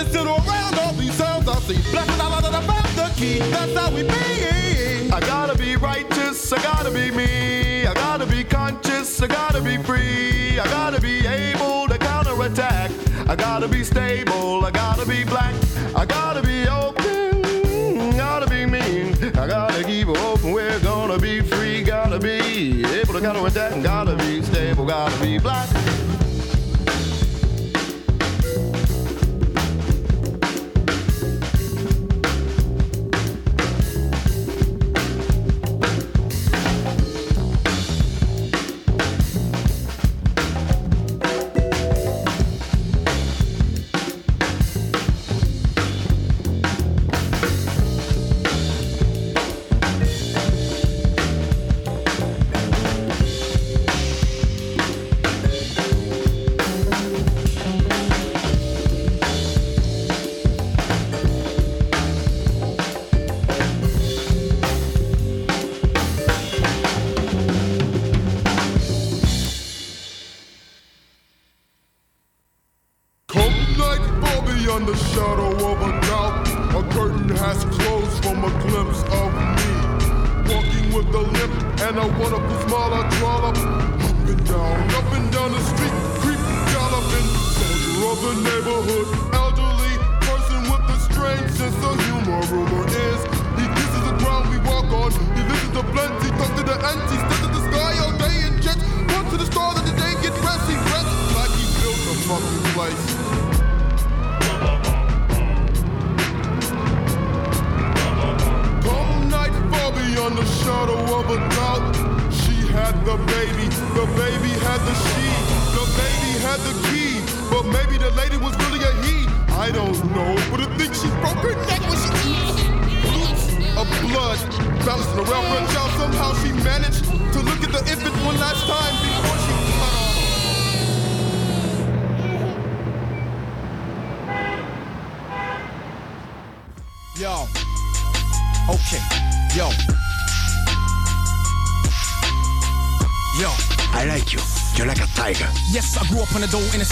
[0.00, 1.90] I in around all these sounds I see.
[1.90, 3.38] Blasting all that I found the key.
[3.50, 5.10] That's how we be.
[5.10, 6.52] I gotta be righteous.
[6.52, 7.84] I gotta be me.
[7.84, 9.20] I gotta be conscious.
[9.20, 10.60] I gotta be free.
[10.60, 12.92] I gotta be able to counterattack.
[13.28, 14.64] I gotta be stable.
[14.64, 15.54] I gotta be black.
[15.96, 18.16] I gotta be open.
[18.16, 19.16] Gotta be mean.
[19.36, 20.52] I gotta keep open.
[20.52, 21.82] We're gonna be free.
[21.82, 23.82] Gotta be able to counterattack.
[23.82, 24.86] Gotta be stable.
[24.86, 25.87] Gotta be black.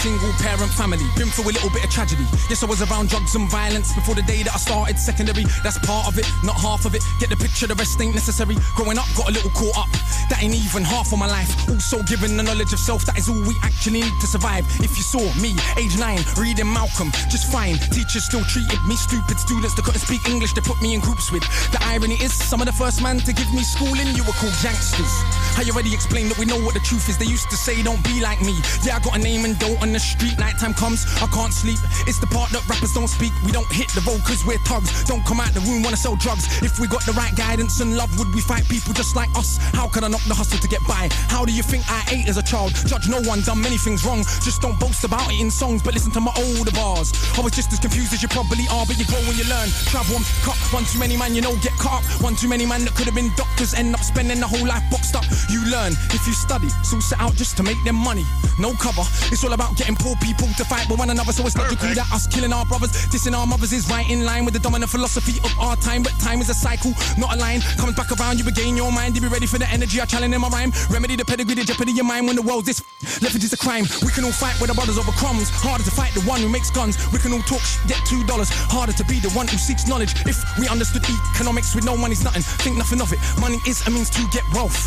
[0.07, 1.03] Single parent family.
[1.19, 2.23] Been through a little bit of tragedy.
[2.47, 5.43] Yes, I was around drugs and violence before the day that I started secondary.
[5.67, 7.03] That's part of it, not half of it.
[7.19, 8.55] Get the picture, the rest ain't necessary.
[8.79, 9.91] Growing up, got a little caught up.
[10.31, 11.51] That ain't even half of my life.
[11.67, 14.63] Also given the knowledge of self, that is all we actually need to survive.
[14.79, 17.75] If you saw me, age nine, reading Malcolm, just fine.
[17.91, 19.35] Teachers still treated me stupid.
[19.43, 21.43] Students that couldn't speak English, they put me in groups with.
[21.75, 24.55] The irony is, some of the first man to give me schooling, you were called
[24.63, 25.11] youngsters.
[25.57, 27.17] I already explained that we know what the truth is.
[27.17, 28.53] They used to say, don't be like me.
[28.85, 30.37] Yeah, I got a name and dough on the street.
[30.37, 31.81] Nighttime comes, I can't sleep.
[32.05, 33.33] It's the part that rappers don't speak.
[33.41, 34.93] We don't hit the road cause we're thugs.
[35.09, 36.45] Don't come out the room, wanna sell drugs.
[36.61, 39.57] If we got the right guidance and love, would we fight people just like us?
[39.73, 41.09] How could I knock the hustle to get by?
[41.33, 42.77] How do you think I ate as a child?
[42.85, 44.21] Judge no one, done many things wrong.
[44.45, 47.09] Just don't boast about it in songs, but listen to my older bars.
[47.33, 49.73] I was just as confused as you probably are, but you grow when you learn.
[49.89, 50.57] Travel and cut.
[50.69, 52.05] One too many man, you know, get caught.
[52.21, 54.85] One too many man that could have been doctors, end up spending the whole life
[54.93, 55.25] boxed up.
[55.49, 58.25] You learn if you study, so set out just to make them money.
[58.59, 59.03] No cover.
[59.31, 62.07] It's all about getting poor people to fight with one another, so it's logical that
[62.11, 65.39] us killing our brothers, dissing our mothers is right in line with the dominant philosophy
[65.43, 66.03] of our time.
[66.03, 67.61] But time is a cycle, not a line.
[67.77, 69.15] Comes back around, you regain your mind.
[69.15, 70.71] You be ready for the energy I challenge in my rhyme.
[70.89, 72.83] Remedy the pedigree, the jeopardy your mind when the world's this
[73.21, 73.85] leverage is a crime.
[74.03, 75.49] We can all fight with our brothers over crumbs.
[75.49, 76.97] Harder to fight the one who makes guns.
[77.13, 78.49] We can all talk sh- get two dollars.
[78.51, 80.13] Harder to be the one who seeks knowledge.
[80.25, 81.03] If we understood
[81.35, 83.19] economics with no money's nothing, think nothing of it.
[83.39, 84.77] Money is a means to get wealth,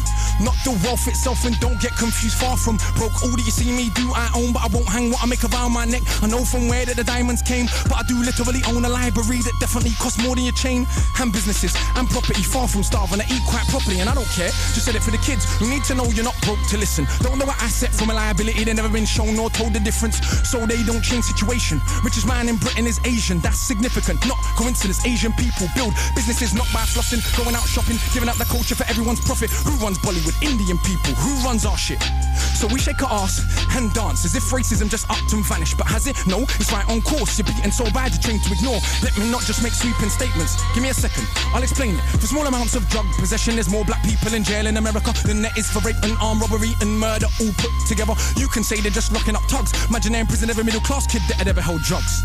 [0.51, 1.45] not the wealth itself.
[1.47, 2.37] And don't get confused.
[2.43, 3.15] Far from broke.
[3.23, 5.45] All that you see me do, I own, but I won't hang what I make
[5.47, 6.03] around my neck.
[6.23, 9.39] I know from where that the diamonds came, but I do literally own a library
[9.47, 10.87] that definitely costs more than your chain.
[11.23, 13.21] And businesses and property, far from starving.
[13.21, 14.51] I eat quite properly, and I don't care.
[14.75, 15.47] Just said it for the kids.
[15.61, 17.07] You need to know you're not broke to listen.
[17.21, 18.65] Don't know an asset from a liability.
[18.65, 21.81] They never been shown or told the difference, so they don't change situation.
[22.03, 23.39] Richest man in Britain is Asian.
[23.41, 25.05] That's significant, not coincidence.
[25.07, 28.89] Asian people build businesses not by flossing, going out shopping, giving up the culture for
[28.89, 29.51] everyone's profit.
[29.69, 30.30] Who runs Bollywood?
[30.43, 31.14] Indian people.
[31.14, 32.03] Who runs our shit?
[32.55, 33.41] So we shake our ass
[33.76, 35.78] and dance as if racism just upped and vanished.
[35.78, 36.16] But has it?
[36.26, 37.39] No, it's right on course.
[37.39, 38.81] You're beaten so bad you're trained to ignore.
[39.03, 40.61] Let me not just make sweeping statements.
[40.74, 42.03] Give me a second, I'll explain it.
[42.20, 45.43] For small amounts of drug possession, there's more black people in jail in America than
[45.43, 48.14] there is for rape and armed robbery and murder all put together.
[48.37, 49.72] You can say they're just locking up thugs.
[49.89, 52.22] Imagine they're every middle class kid that had ever held drugs.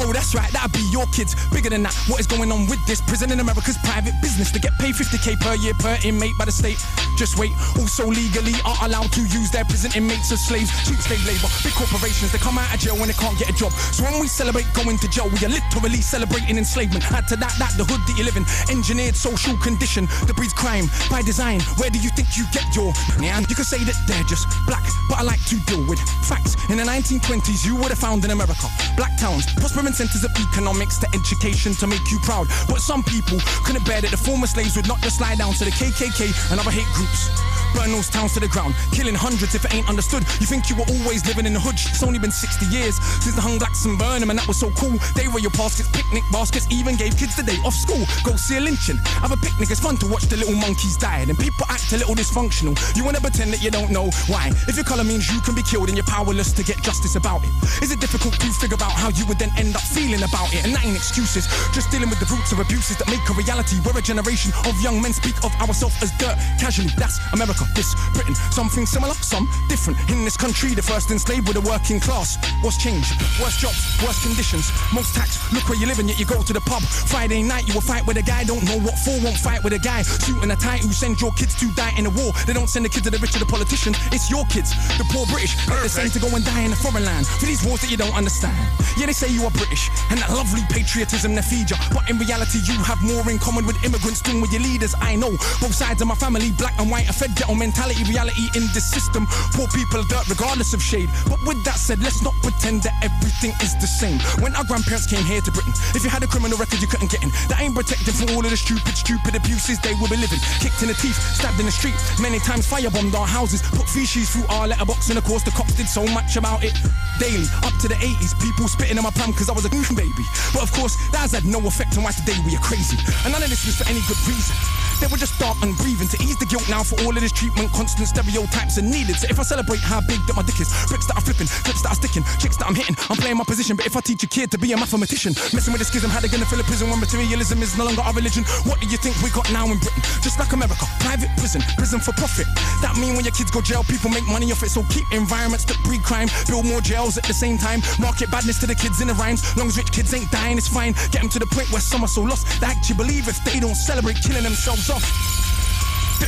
[0.00, 1.36] Oh, that's right, that'd be your kids.
[1.52, 3.00] Bigger than that, what is going on with this?
[3.02, 4.50] Prison in America's private business.
[4.50, 6.80] They get paid 50k per year per inmate by the state.
[7.18, 10.72] Just wait, also legally are allowed to use their prison inmates as slaves.
[10.88, 13.52] Cheap slave labor, big corporations, they come out of jail when they can't get a
[13.52, 13.72] job.
[13.92, 17.04] So when we celebrate going to jail, we are literally celebrating enslavement.
[17.12, 20.52] Add to that, that the hood that you live in, engineered social condition that breeds
[20.56, 21.60] crime by design.
[21.76, 23.44] Where do you think you get your man?
[23.48, 26.56] You can say that they're just black, but I like to deal with facts.
[26.70, 28.66] In the 1920s, you would have found in America
[28.96, 32.48] black towns, prospering centers of economics to education to make you proud.
[32.68, 35.64] But some people couldn't bear that the former slaves would not just lie down to
[35.64, 37.30] the KKK and other hate groups.
[37.74, 40.22] Burn those towns to the ground, killing hundreds if it ain't understood.
[40.40, 41.74] You think you were always living in the hood?
[41.74, 44.58] It's only been 60 years since the hung blacks and burn 'em, and that was
[44.58, 44.98] so cool.
[45.14, 48.04] They were your baskets, picnic baskets, even gave kids the day off school.
[48.24, 49.70] Go see a lynching, have a picnic.
[49.70, 52.76] It's fun to watch the little monkeys die, and people act a little dysfunctional.
[52.94, 54.52] You wanna pretend that you don't know why?
[54.68, 57.42] If your color means you can be killed and you're powerless to get justice about
[57.42, 57.50] it,
[57.82, 60.64] is it difficult to figure out how you would then end up feeling about it?
[60.64, 63.76] And that ain't excuses, just dealing with the roots of abuses that make a reality.
[63.84, 66.90] We're a generation of young men speak of ourselves as dirt casually.
[66.96, 68.34] That's America, this Britain.
[68.50, 69.98] Something similar, some different.
[70.10, 72.36] In this country, the first enslaved were the working class.
[72.62, 73.12] What's changed?
[73.40, 75.40] Worse jobs, worse conditions, most tax.
[75.52, 76.82] Look where you live and yet you go to the pub.
[76.82, 79.72] Friday night, you will fight with a guy, don't know what for, won't fight with
[79.72, 80.04] a guy.
[80.42, 82.32] And a tie who send your kids to die in a war.
[82.46, 85.04] They don't send the kids to the rich or the politician, it's your kids, the
[85.10, 85.56] poor British.
[85.68, 87.90] Let the same to go and die in a foreign land for these wars that
[87.90, 88.56] you don't understand.
[88.96, 91.78] Yeah, they say you are British and that lovely patriotism they feed ya.
[91.94, 94.94] But in reality, you have more in common with immigrants than with your leaders.
[94.98, 95.30] I know
[95.62, 98.90] both sides of my family, black and white, a fed ghetto mentality, reality in this
[98.90, 99.30] system.
[99.54, 101.06] Poor people are dirt regardless of shade.
[101.30, 104.18] But with that said, let's not pretend that everything is the same.
[104.42, 107.14] When our grandparents came here to Britain, if you had a criminal record, you couldn't
[107.14, 107.30] get in.
[107.46, 110.42] That ain't protected from all of the stupid, stupid abuses they will be living.
[110.58, 114.26] Kicked in the teeth, stabbed in the street, many times firebombed our houses, put feces
[114.34, 116.74] through our letterbox, and of course the cops did so much about it.
[117.22, 119.84] Daily, up to the 80s, people spitting in my palm because I was a goon
[119.94, 120.24] baby.
[120.54, 122.96] But of course, that has had no effect on why today we are crazy.
[123.24, 124.56] And none of this was for any good reason.
[125.02, 127.34] They were just start and breathing to ease the guilt now for all of this
[127.34, 127.74] treatment.
[127.74, 129.18] Constant stereotypes are needed.
[129.18, 131.82] So if I celebrate how big that my dick is, bricks that I'm flipping, clips
[131.82, 133.74] that I'm sticking, chicks that I'm hitting, I'm playing my position.
[133.74, 136.22] But if I teach a kid to be a mathematician, messing with the schism, how
[136.22, 138.46] they gonna fill a prison when materialism is no longer our religion?
[138.62, 140.06] What do you think we got now in Britain?
[140.22, 142.46] Just like America, private prison, prison for profit.
[142.78, 144.70] That mean when your kids go jail, people make money off it.
[144.70, 147.82] So keep environments that breed crime, build more jails at the same time.
[147.98, 149.42] Market badness to the kids in the rhymes.
[149.58, 150.94] Long as rich kids ain't dying, it's fine.
[151.10, 153.58] Get them to the point where some are so lost they actually believe if they
[153.58, 155.41] don't celebrate killing themselves off.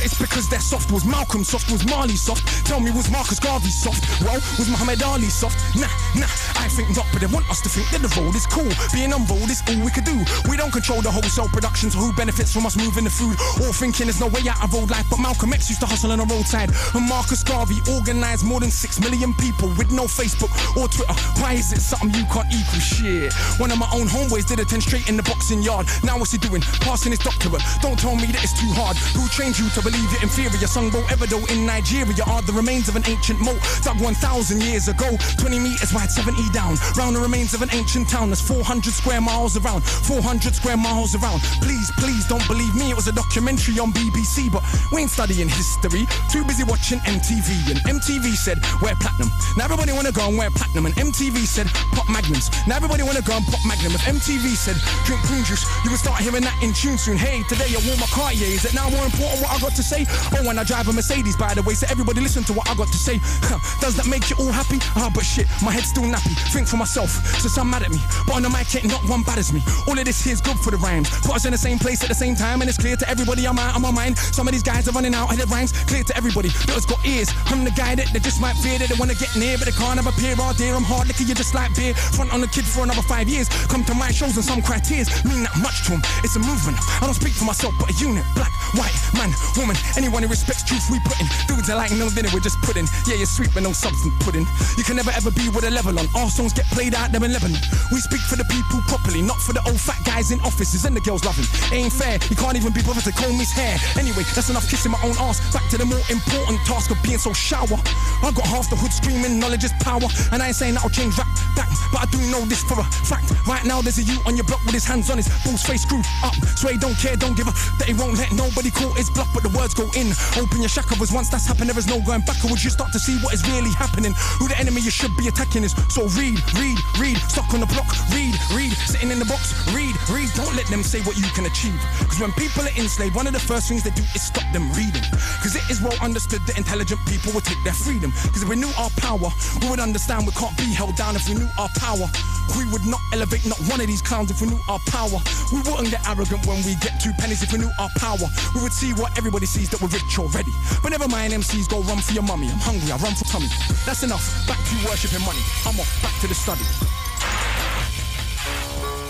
[0.03, 0.91] It's because they're soft.
[0.91, 1.71] Was Malcolm soft?
[1.71, 2.43] Was Marley soft?
[2.65, 4.03] Tell me, was Marcus Garvey soft?
[4.21, 5.57] Well, was Muhammad Ali soft?
[5.75, 6.29] Nah, nah,
[6.59, 8.67] I think not, but they want us to think that the road is cool.
[8.93, 10.17] Being on road is all we could do.
[10.49, 13.37] We don't control the wholesale production, so who benefits from us moving the food?
[13.63, 16.11] All thinking there's no way out of road life, but Malcolm X used to hustle
[16.11, 16.71] on the roadside.
[16.93, 21.15] And Marcus Garvey organized more than six million people with no Facebook or Twitter.
[21.41, 22.79] Why is it something you can't equal?
[22.79, 23.33] Shit.
[23.57, 25.87] One of my own homeboys did a 10 straight in the boxing yard.
[26.03, 26.61] Now what's he doing?
[26.83, 27.61] Passing his doctorate.
[27.81, 28.97] Don't tell me that it's too hard.
[29.15, 30.65] Who trained you to believe you're inferior.
[30.65, 35.05] Sungbo Eredo in Nigeria are the remains of an ancient moat dug 1,000 years ago.
[35.37, 36.73] 20 meters wide, 70 down.
[36.97, 39.85] Round the remains of an ancient town that's 400 square miles around.
[39.85, 41.39] 400 square miles around.
[41.61, 42.89] Please, please don't believe me.
[42.89, 46.09] It was a documentary on BBC, but we ain't studying history.
[46.33, 47.69] Too busy watching MTV.
[47.69, 49.29] And MTV said, wear platinum.
[49.55, 50.87] Now everybody wanna go and wear platinum.
[50.89, 52.49] And MTV said, pop magnums.
[52.65, 53.93] Now everybody wanna go and pop magnum.
[53.93, 57.17] If MTV said, drink prune juice, you will start hearing that in tune soon.
[57.17, 58.49] Hey, today I wore my Cartier.
[58.49, 60.05] Is it now more important what I got to say?
[60.33, 61.73] Oh, when I drive a Mercedes, by the way.
[61.73, 63.19] So everybody listen to what I got to say.
[63.47, 64.79] Huh, Does that make you all happy?
[64.95, 66.33] Ah, but shit, my head's still nappy.
[66.51, 67.09] Think for myself,
[67.39, 67.99] so some mad at me.
[68.25, 69.61] But on the mic, ain't not one as me.
[69.87, 71.09] All of this here's good for the rhymes.
[71.21, 73.47] Put us in the same place at the same time, and it's clear to everybody
[73.47, 74.17] I'm out of my mind.
[74.17, 75.71] Some of these guys are running out of their rhymes.
[75.85, 77.29] Clear to everybody that has got ears.
[77.47, 79.75] I'm the guy that they just might fear that they wanna get near, but they
[79.75, 80.69] can't have a peer all day.
[80.71, 81.93] I'm hard liquor, you just like beer.
[81.93, 83.49] Front on the kid for another five years.
[83.67, 86.01] Come to my shows and some criteria mean that much to them.
[86.23, 86.77] It's a movement.
[87.01, 88.23] I don't speak for myself, but a unit.
[88.35, 89.64] Black, white, man, woman.
[89.97, 91.27] Anyone who respects truth, we put in.
[91.47, 92.85] Dudes are like no dinner, we're just pudding.
[93.07, 94.45] Yeah, you're sweet, but no substance pudding.
[94.77, 96.05] You can never ever be with a level on.
[96.13, 97.57] Our songs get played out there in Lebanon.
[97.89, 100.95] We speak for the people properly, not for the old fat guys in offices and
[100.95, 101.45] the girls loving.
[101.73, 103.77] Ain't fair, you can't even be bothered to comb his hair.
[103.97, 105.41] Anyway, that's enough kissing my own ass.
[105.49, 107.79] Back to the more important task of being so shower.
[108.21, 110.05] I got half the hood screaming, knowledge is power.
[110.31, 112.85] And I ain't saying that'll change rap back, but I do know this for a
[113.07, 113.31] fact.
[113.47, 115.83] Right now, there's a you on your block with his hands on his balls face
[115.83, 116.35] screwed up.
[116.57, 119.44] So don't care, don't give a that he won't let nobody call his bluff, but
[119.45, 120.09] the words go in.
[120.41, 122.41] Open your shackles once that's happened, there is no going back.
[122.41, 124.17] Or would you start to see what is really happening?
[124.41, 125.77] Who the enemy you should be attacking is.
[125.93, 129.93] So read, read, read, stuck on the block, read, read, sitting in the box, read,
[130.09, 130.33] read.
[130.33, 131.77] Don't let them say what you can achieve.
[132.09, 134.65] Cause when people are enslaved, one of the first things they do is stop them
[134.73, 135.05] reading.
[135.45, 138.09] Cause it is well understood that intelligent people will take their freedom.
[138.33, 139.29] Cause if we knew our power,
[139.61, 142.09] we would understand we can't be held down if we knew our power.
[142.57, 145.17] We would not elevate not one of these clowns if we knew our power.
[145.51, 148.25] We wouldn't get arrogant when we get two pennies if we knew our power.
[148.53, 150.51] We would see what everybody sees that we're rich already.
[150.81, 152.47] But never mind, MCs go run for your mummy.
[152.47, 153.47] I'm hungry, I run for tummy.
[153.85, 154.47] That's enough.
[154.47, 155.43] Back to worshipping money.
[155.65, 156.63] I'm off, back to the study.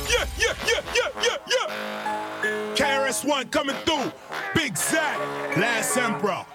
[0.10, 2.74] Yeah, yeah, yeah, yeah, yeah, yeah.
[2.76, 4.12] KRS-One coming through.
[4.56, 5.20] Big Zack,
[5.58, 6.46] Last Emperor.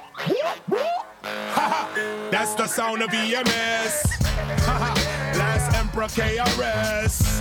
[2.30, 4.04] That's the sound of EMS.
[5.36, 7.40] Last Emperor KRS.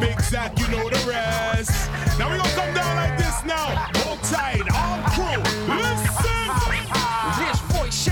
[0.00, 1.90] Big Zack, you know the rest.
[2.18, 3.76] Now we gonna come down like this now.
[4.02, 4.67] Hold tight,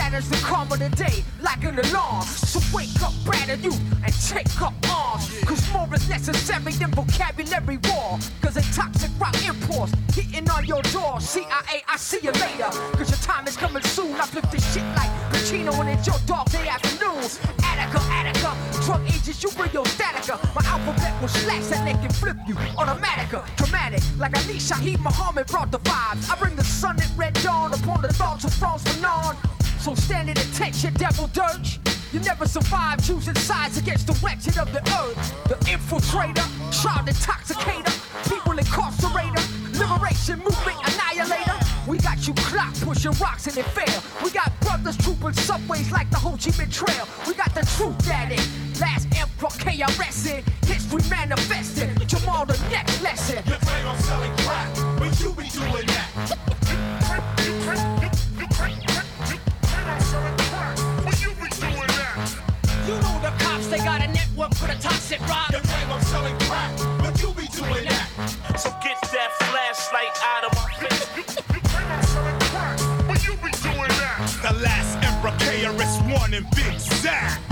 [0.06, 2.22] shatters the calm of the day like an alarm.
[2.22, 3.72] So wake up, batter you,
[4.04, 5.28] and take up arms.
[5.44, 8.18] Cause more is necessary than vocabulary war.
[8.40, 11.20] Cause a toxic rock imports hitting on your door.
[11.20, 12.70] CIA, I see you later.
[12.98, 14.14] Cause your time is coming soon.
[14.14, 17.40] I flip this shit like Pacino and it's your dog day afternoons.
[17.64, 18.52] Attica, Attica,
[18.84, 20.36] drug agents, you bring your statica.
[20.54, 22.54] My alphabet will slash and they can flip you.
[22.78, 26.30] Automatica, dramatic, like Ali Shaheed Muhammad brought the vibes.
[26.30, 29.55] I bring the sun at red dawn upon the thoughts of Frantz Fanon.
[29.86, 31.78] So stand at attention, devil dirge.
[32.12, 35.44] You never survive choosing sides against the wretched of the earth.
[35.46, 36.42] The infiltrator,
[36.74, 37.94] child intoxicator,
[38.28, 39.38] people incarcerator,
[39.78, 41.54] liberation movement annihilator.
[41.86, 44.02] We got you clock pushing rocks and it fail.
[44.24, 47.06] We got brothers trooping subways like the Ho Chi Minh Trail.
[47.28, 48.42] We got the truth that it.
[48.80, 52.08] Last emperor KRS in history manifested.
[52.08, 53.36] Jamal the next lesson.
[53.46, 56.55] You claim I'm selling crack, but you be doing that.
[63.26, 65.50] The cops, they got a network for the toxic rock.
[65.50, 66.70] You claim I'm selling crack,
[67.00, 68.06] but you be doing that.
[68.56, 71.08] So get that flashlight out of my face.
[71.16, 74.30] You, claim I'm selling crack, but you be doing that.
[74.46, 76.95] The last Emperor KRS-One and Big Zack.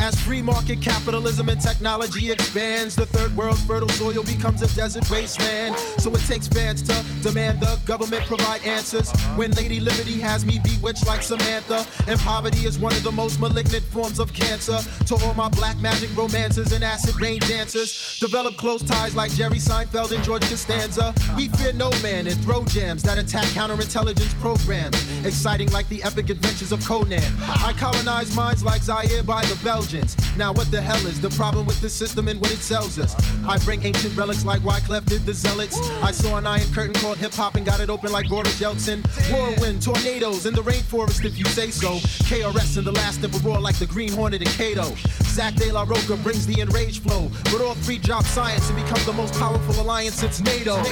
[0.05, 5.11] As free market capitalism and technology expands, the third world's fertile soil becomes a desert
[5.11, 5.75] wasteland.
[5.97, 9.11] So it takes fans to demand the government provide answers.
[9.35, 13.41] When Lady Liberty has me bewitched like Samantha, and poverty is one of the most
[13.41, 14.79] malignant forms of cancer.
[15.07, 19.57] To all my black magic romances and acid rain dancers, develop close ties like Jerry
[19.57, 21.15] Seinfeld and George Costanza.
[21.35, 26.29] We fear no man and throw jams that attack counterintelligence programs, exciting like the epic
[26.29, 27.23] adventures of Conan.
[27.41, 29.94] I colonize minds like Zaire by the Belgians.
[30.37, 33.15] Now what the hell is the problem with the system and what it sells us?
[33.47, 35.79] I bring ancient relics like Wyclef did the Zealots.
[36.03, 39.05] I saw an iron curtain called hip hop and got it open like Boris Yeltsin.
[39.31, 41.93] Whirlwind, tornadoes in the rainforest if you say so.
[42.27, 44.95] KRS in the last emperor like the Green Hornet and Kato.
[45.23, 47.31] Zack de la Rocha brings the enraged flow.
[47.45, 50.83] But all three drop science and become the most powerful alliance since NATO.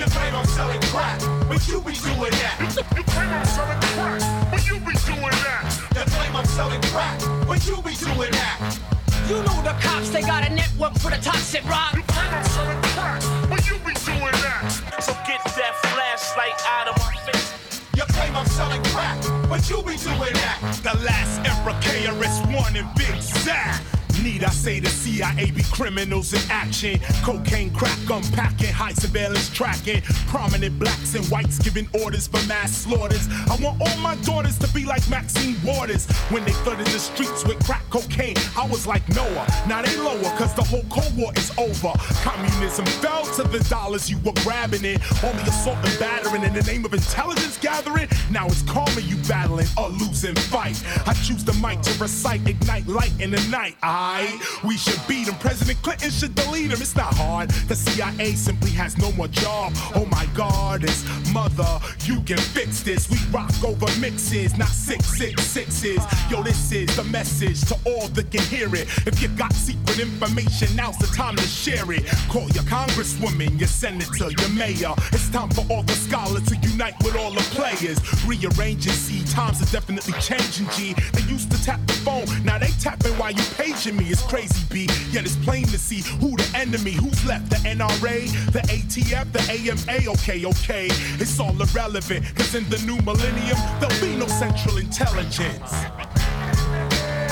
[0.00, 2.56] You plan on selling crack, but you be doing that.
[2.96, 5.60] You plan on selling crack, but you be doing that.
[5.94, 8.80] You claim I'm selling crack, but you be doing that.
[9.28, 11.92] You know the cops, they got a network for the toxic rock.
[11.92, 13.20] You plan on selling crack,
[13.50, 15.04] but you be doing that.
[15.04, 17.84] So get that flashlight out of my face.
[17.94, 19.20] You claim I'm selling crack,
[19.50, 20.80] but you be doing that.
[20.80, 23.84] The last era KRS-One and Big Zack.
[24.22, 27.00] Need I say the CIA be criminals in action?
[27.22, 30.02] Cocaine, crack, unpacking, high surveillance tracking.
[30.28, 33.28] Prominent blacks and whites giving orders for mass slaughters.
[33.48, 36.04] I want all my daughters to be like Maxine Waters.
[36.28, 39.46] When they flooded the streets with crack cocaine, I was like Noah.
[39.66, 41.92] Now they lower, cause the whole Cold War is over.
[42.20, 45.00] Communism fell to the dollars you were grabbing it.
[45.24, 48.08] Only assault and battering in the name of intelligence gathering.
[48.30, 50.82] Now it's karma you battling a losing fight.
[51.06, 53.76] I choose the mic to recite, ignite light in the night.
[53.82, 55.36] Ah, I we should beat him.
[55.36, 56.80] President Clinton should delete him.
[56.82, 57.50] It's not hard.
[57.70, 59.72] The CIA simply has no more job.
[59.94, 61.78] Oh my God, it's mother.
[62.02, 63.08] You can fix this.
[63.08, 66.02] We rock over mixes, not six six sixes.
[66.28, 68.88] Yo, this is the message to all that can hear it.
[69.06, 72.04] If you got secret information, now's the time to share it.
[72.28, 74.94] Call your congresswoman, your senator, your mayor.
[75.12, 77.98] It's time for all the scholars to unite with all the players.
[78.26, 80.66] Rearranging, see, times are definitely changing.
[80.70, 80.94] G.
[81.12, 83.99] They used to tap the phone, now they tapping while you paging me.
[84.06, 84.88] It's crazy, B.
[85.10, 87.50] Yet it's plain to see who the enemy, who's left.
[87.50, 90.10] The NRA, the ATF, the AMA.
[90.12, 90.86] Okay, okay.
[91.18, 95.72] It's all irrelevant, cause in the new millennium, there'll be no central intelligence.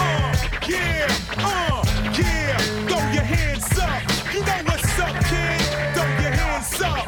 [0.01, 0.37] Uh,
[0.69, 1.09] yeah,
[1.39, 1.85] uh,
[2.19, 2.59] yeah.
[2.89, 4.03] Throw your hands up.
[4.33, 5.61] You know what's up, kid.
[5.95, 7.08] Throw your hands up.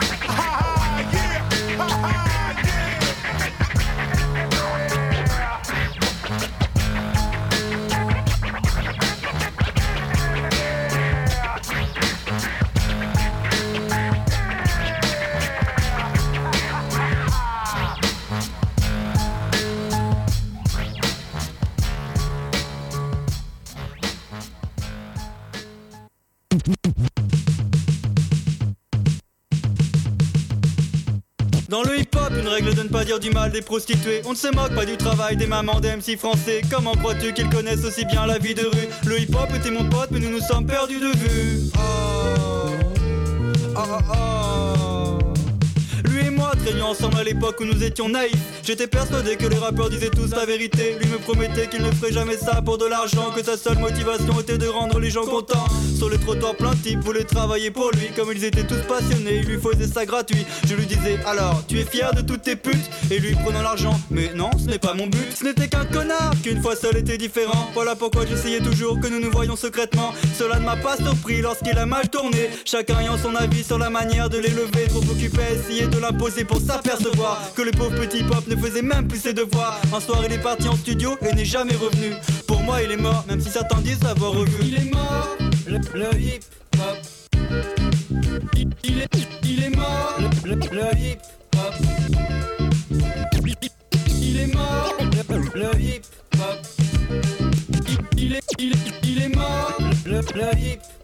[31.71, 34.23] Dans le hip-hop, une règle de ne pas dire du mal des prostituées.
[34.25, 36.63] On ne se moque pas du travail des mamans des français.
[36.69, 38.89] Comment crois-tu qu'ils connaissent aussi bien la vie de rue?
[39.07, 41.71] Le hip-hop était mon pote, mais nous nous sommes perdus de vue.
[41.77, 42.71] Oh,
[43.77, 43.81] oh,
[44.13, 44.80] oh.
[46.81, 48.35] Ensemble à l'époque où nous étions naïfs.
[48.65, 50.97] J'étais persuadé que les rappeurs disaient tous la vérité.
[51.01, 54.41] Lui me promettait qu'il ne ferait jamais ça pour de l'argent, que sa seule motivation
[54.41, 55.67] était de rendre les gens contents.
[55.97, 58.09] Sur les trottoirs, plein de types voulaient travailler pour lui.
[58.17, 60.45] Comme ils étaient tous passionnés, il lui faisait ça gratuit.
[60.67, 62.91] Je lui disais alors, tu es fier de toutes tes putes?
[63.11, 65.37] Et lui prenant l'argent, mais non, ce n'est pas mon but.
[65.39, 67.71] Ce n'était qu'un connard, qu'une fois seul était différent.
[67.75, 70.13] Voilà pourquoi j'essayais toujours que nous nous voyions secrètement.
[70.39, 72.51] Cela ne m'a pas surpris lorsqu'il a mal tourné.
[72.65, 74.87] Chacun ayant son avis sur la manière de l'élever.
[74.89, 78.83] Trop occupé à essayer de l'imposer pour s'apercevoir que le pauvre petit pop ne faisait
[78.83, 79.81] même plus ses devoirs.
[79.95, 82.15] Un soir, il est parti en studio et n'est jamais revenu.
[82.47, 84.53] Pour moi, il est mort, même si certains disent l'avoir revu.
[84.63, 85.29] Il est mort,
[85.67, 86.41] le, le hip
[86.79, 86.99] hop.
[88.83, 89.09] Il, est,
[89.45, 90.53] il est mort, le,
[90.99, 91.19] hip
[91.57, 91.75] hop.
[94.21, 94.95] Il est mort,
[95.55, 96.03] le, hip
[96.37, 96.59] hop.
[98.17, 98.43] Il, il est,
[99.03, 100.19] il, est- mort, le,
[100.59, 101.00] hip hop.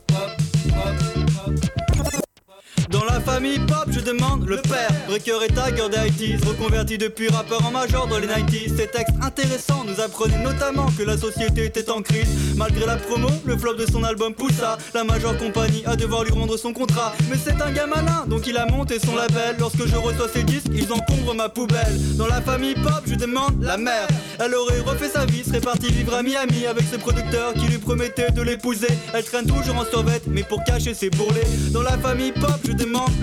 [2.91, 4.91] Dans la famille pop, je demande le père.
[5.09, 8.77] Breaker et Tiger des 80s, reconverti depuis rappeur en major dans les 90s.
[8.77, 12.29] Ces textes intéressants nous apprenaient notamment que la société était en crise.
[12.57, 16.33] Malgré la promo, le flop de son album poussa la major compagnie à devoir lui
[16.33, 17.13] rendre son contrat.
[17.29, 19.57] Mais c'est un gars malin, donc il a monté son label.
[19.59, 21.99] Lorsque je reçois ses disques, ils encombrent ma poubelle.
[22.17, 24.07] Dans la famille pop, je demande la mère.
[24.39, 27.79] Elle aurait refait sa vie, serait partie vivre à Miami avec ses producteurs qui lui
[27.79, 28.89] promettaient de l'épouser.
[29.13, 31.47] Elle traîne toujours en survette, mais pour cacher ses bourrelets.
[31.73, 32.76] Dans la famille pop, je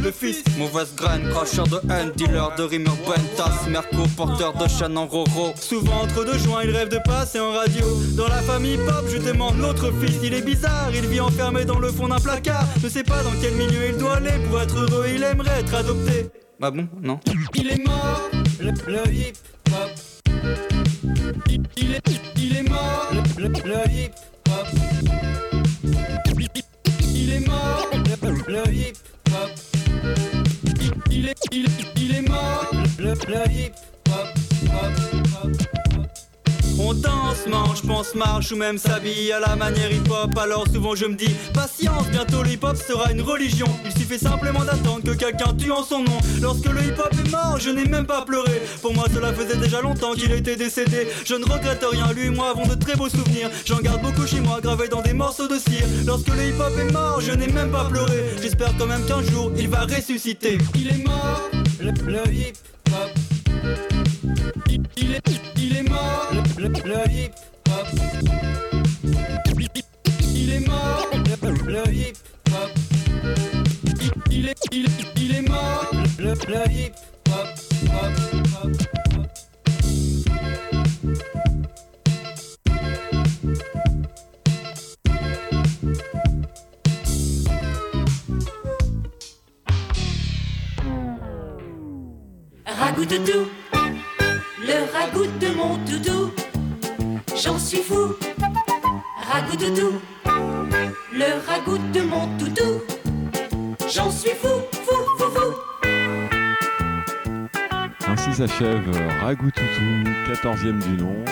[0.03, 0.43] le fils.
[0.57, 5.53] Mauvaise graine, cracheur de haine, dealer de rimeur Buentas, Merco, porteur de chaîne en roro.
[5.59, 7.85] Souvent entre deux joints, il rêve de passer en radio.
[8.15, 10.17] Dans la famille pop, je demande l'autre fils.
[10.23, 12.65] Il est bizarre, il vit enfermé dans le fond d'un placard.
[12.83, 15.05] Ne sait pas dans quel milieu il doit aller pour être heureux.
[15.13, 16.27] Il aimerait être adopté.
[16.59, 17.19] Bah bon, non.
[17.55, 18.29] Il est mort,
[18.59, 19.37] le, le hip
[38.43, 40.37] marche ou même s'habille à la manière hip-hop.
[40.37, 43.67] Alors souvent je me dis, patience, bientôt le hip-hop sera une religion.
[43.85, 46.17] Il suffit simplement d'attendre que quelqu'un tue en son nom.
[46.41, 48.61] Lorsque le hip-hop est mort, je n'ai même pas pleuré.
[48.81, 51.07] Pour moi, cela faisait déjà longtemps qu'il était décédé.
[51.25, 53.49] Je ne regrette rien, lui et moi avons de très beaux souvenirs.
[53.65, 55.85] J'en garde beaucoup chez moi, gravés dans des morceaux de cire.
[56.05, 58.25] Lorsque le hip-hop est mort, je n'ai même pas pleuré.
[58.41, 60.57] J'espère quand même qu'un jour il va ressusciter.
[60.75, 63.32] Il est mort, le hip-hop.
[76.53, 76.93] le hip
[77.29, 77.47] hop,
[77.87, 78.13] hop,
[78.63, 78.71] hop,
[93.05, 93.49] doudou,
[94.61, 96.31] le ragout de mon doudou,
[97.35, 98.15] j'en suis fou.
[99.29, 99.99] Ragout doudou,
[101.11, 102.92] le ragout de mon doudou.
[108.33, 108.89] Ainsi s'achève
[109.21, 111.23] Ragoutoutou, 14e du nom.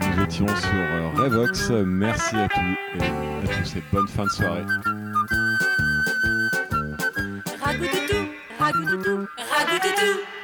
[0.00, 1.68] Nous étions sur Revox.
[1.84, 2.58] Merci à tous
[2.94, 3.04] et
[3.44, 4.64] à tous et bonne fin de soirée.
[7.60, 10.35] Ragoutoutou, ragoutoutou, ragoutoutou.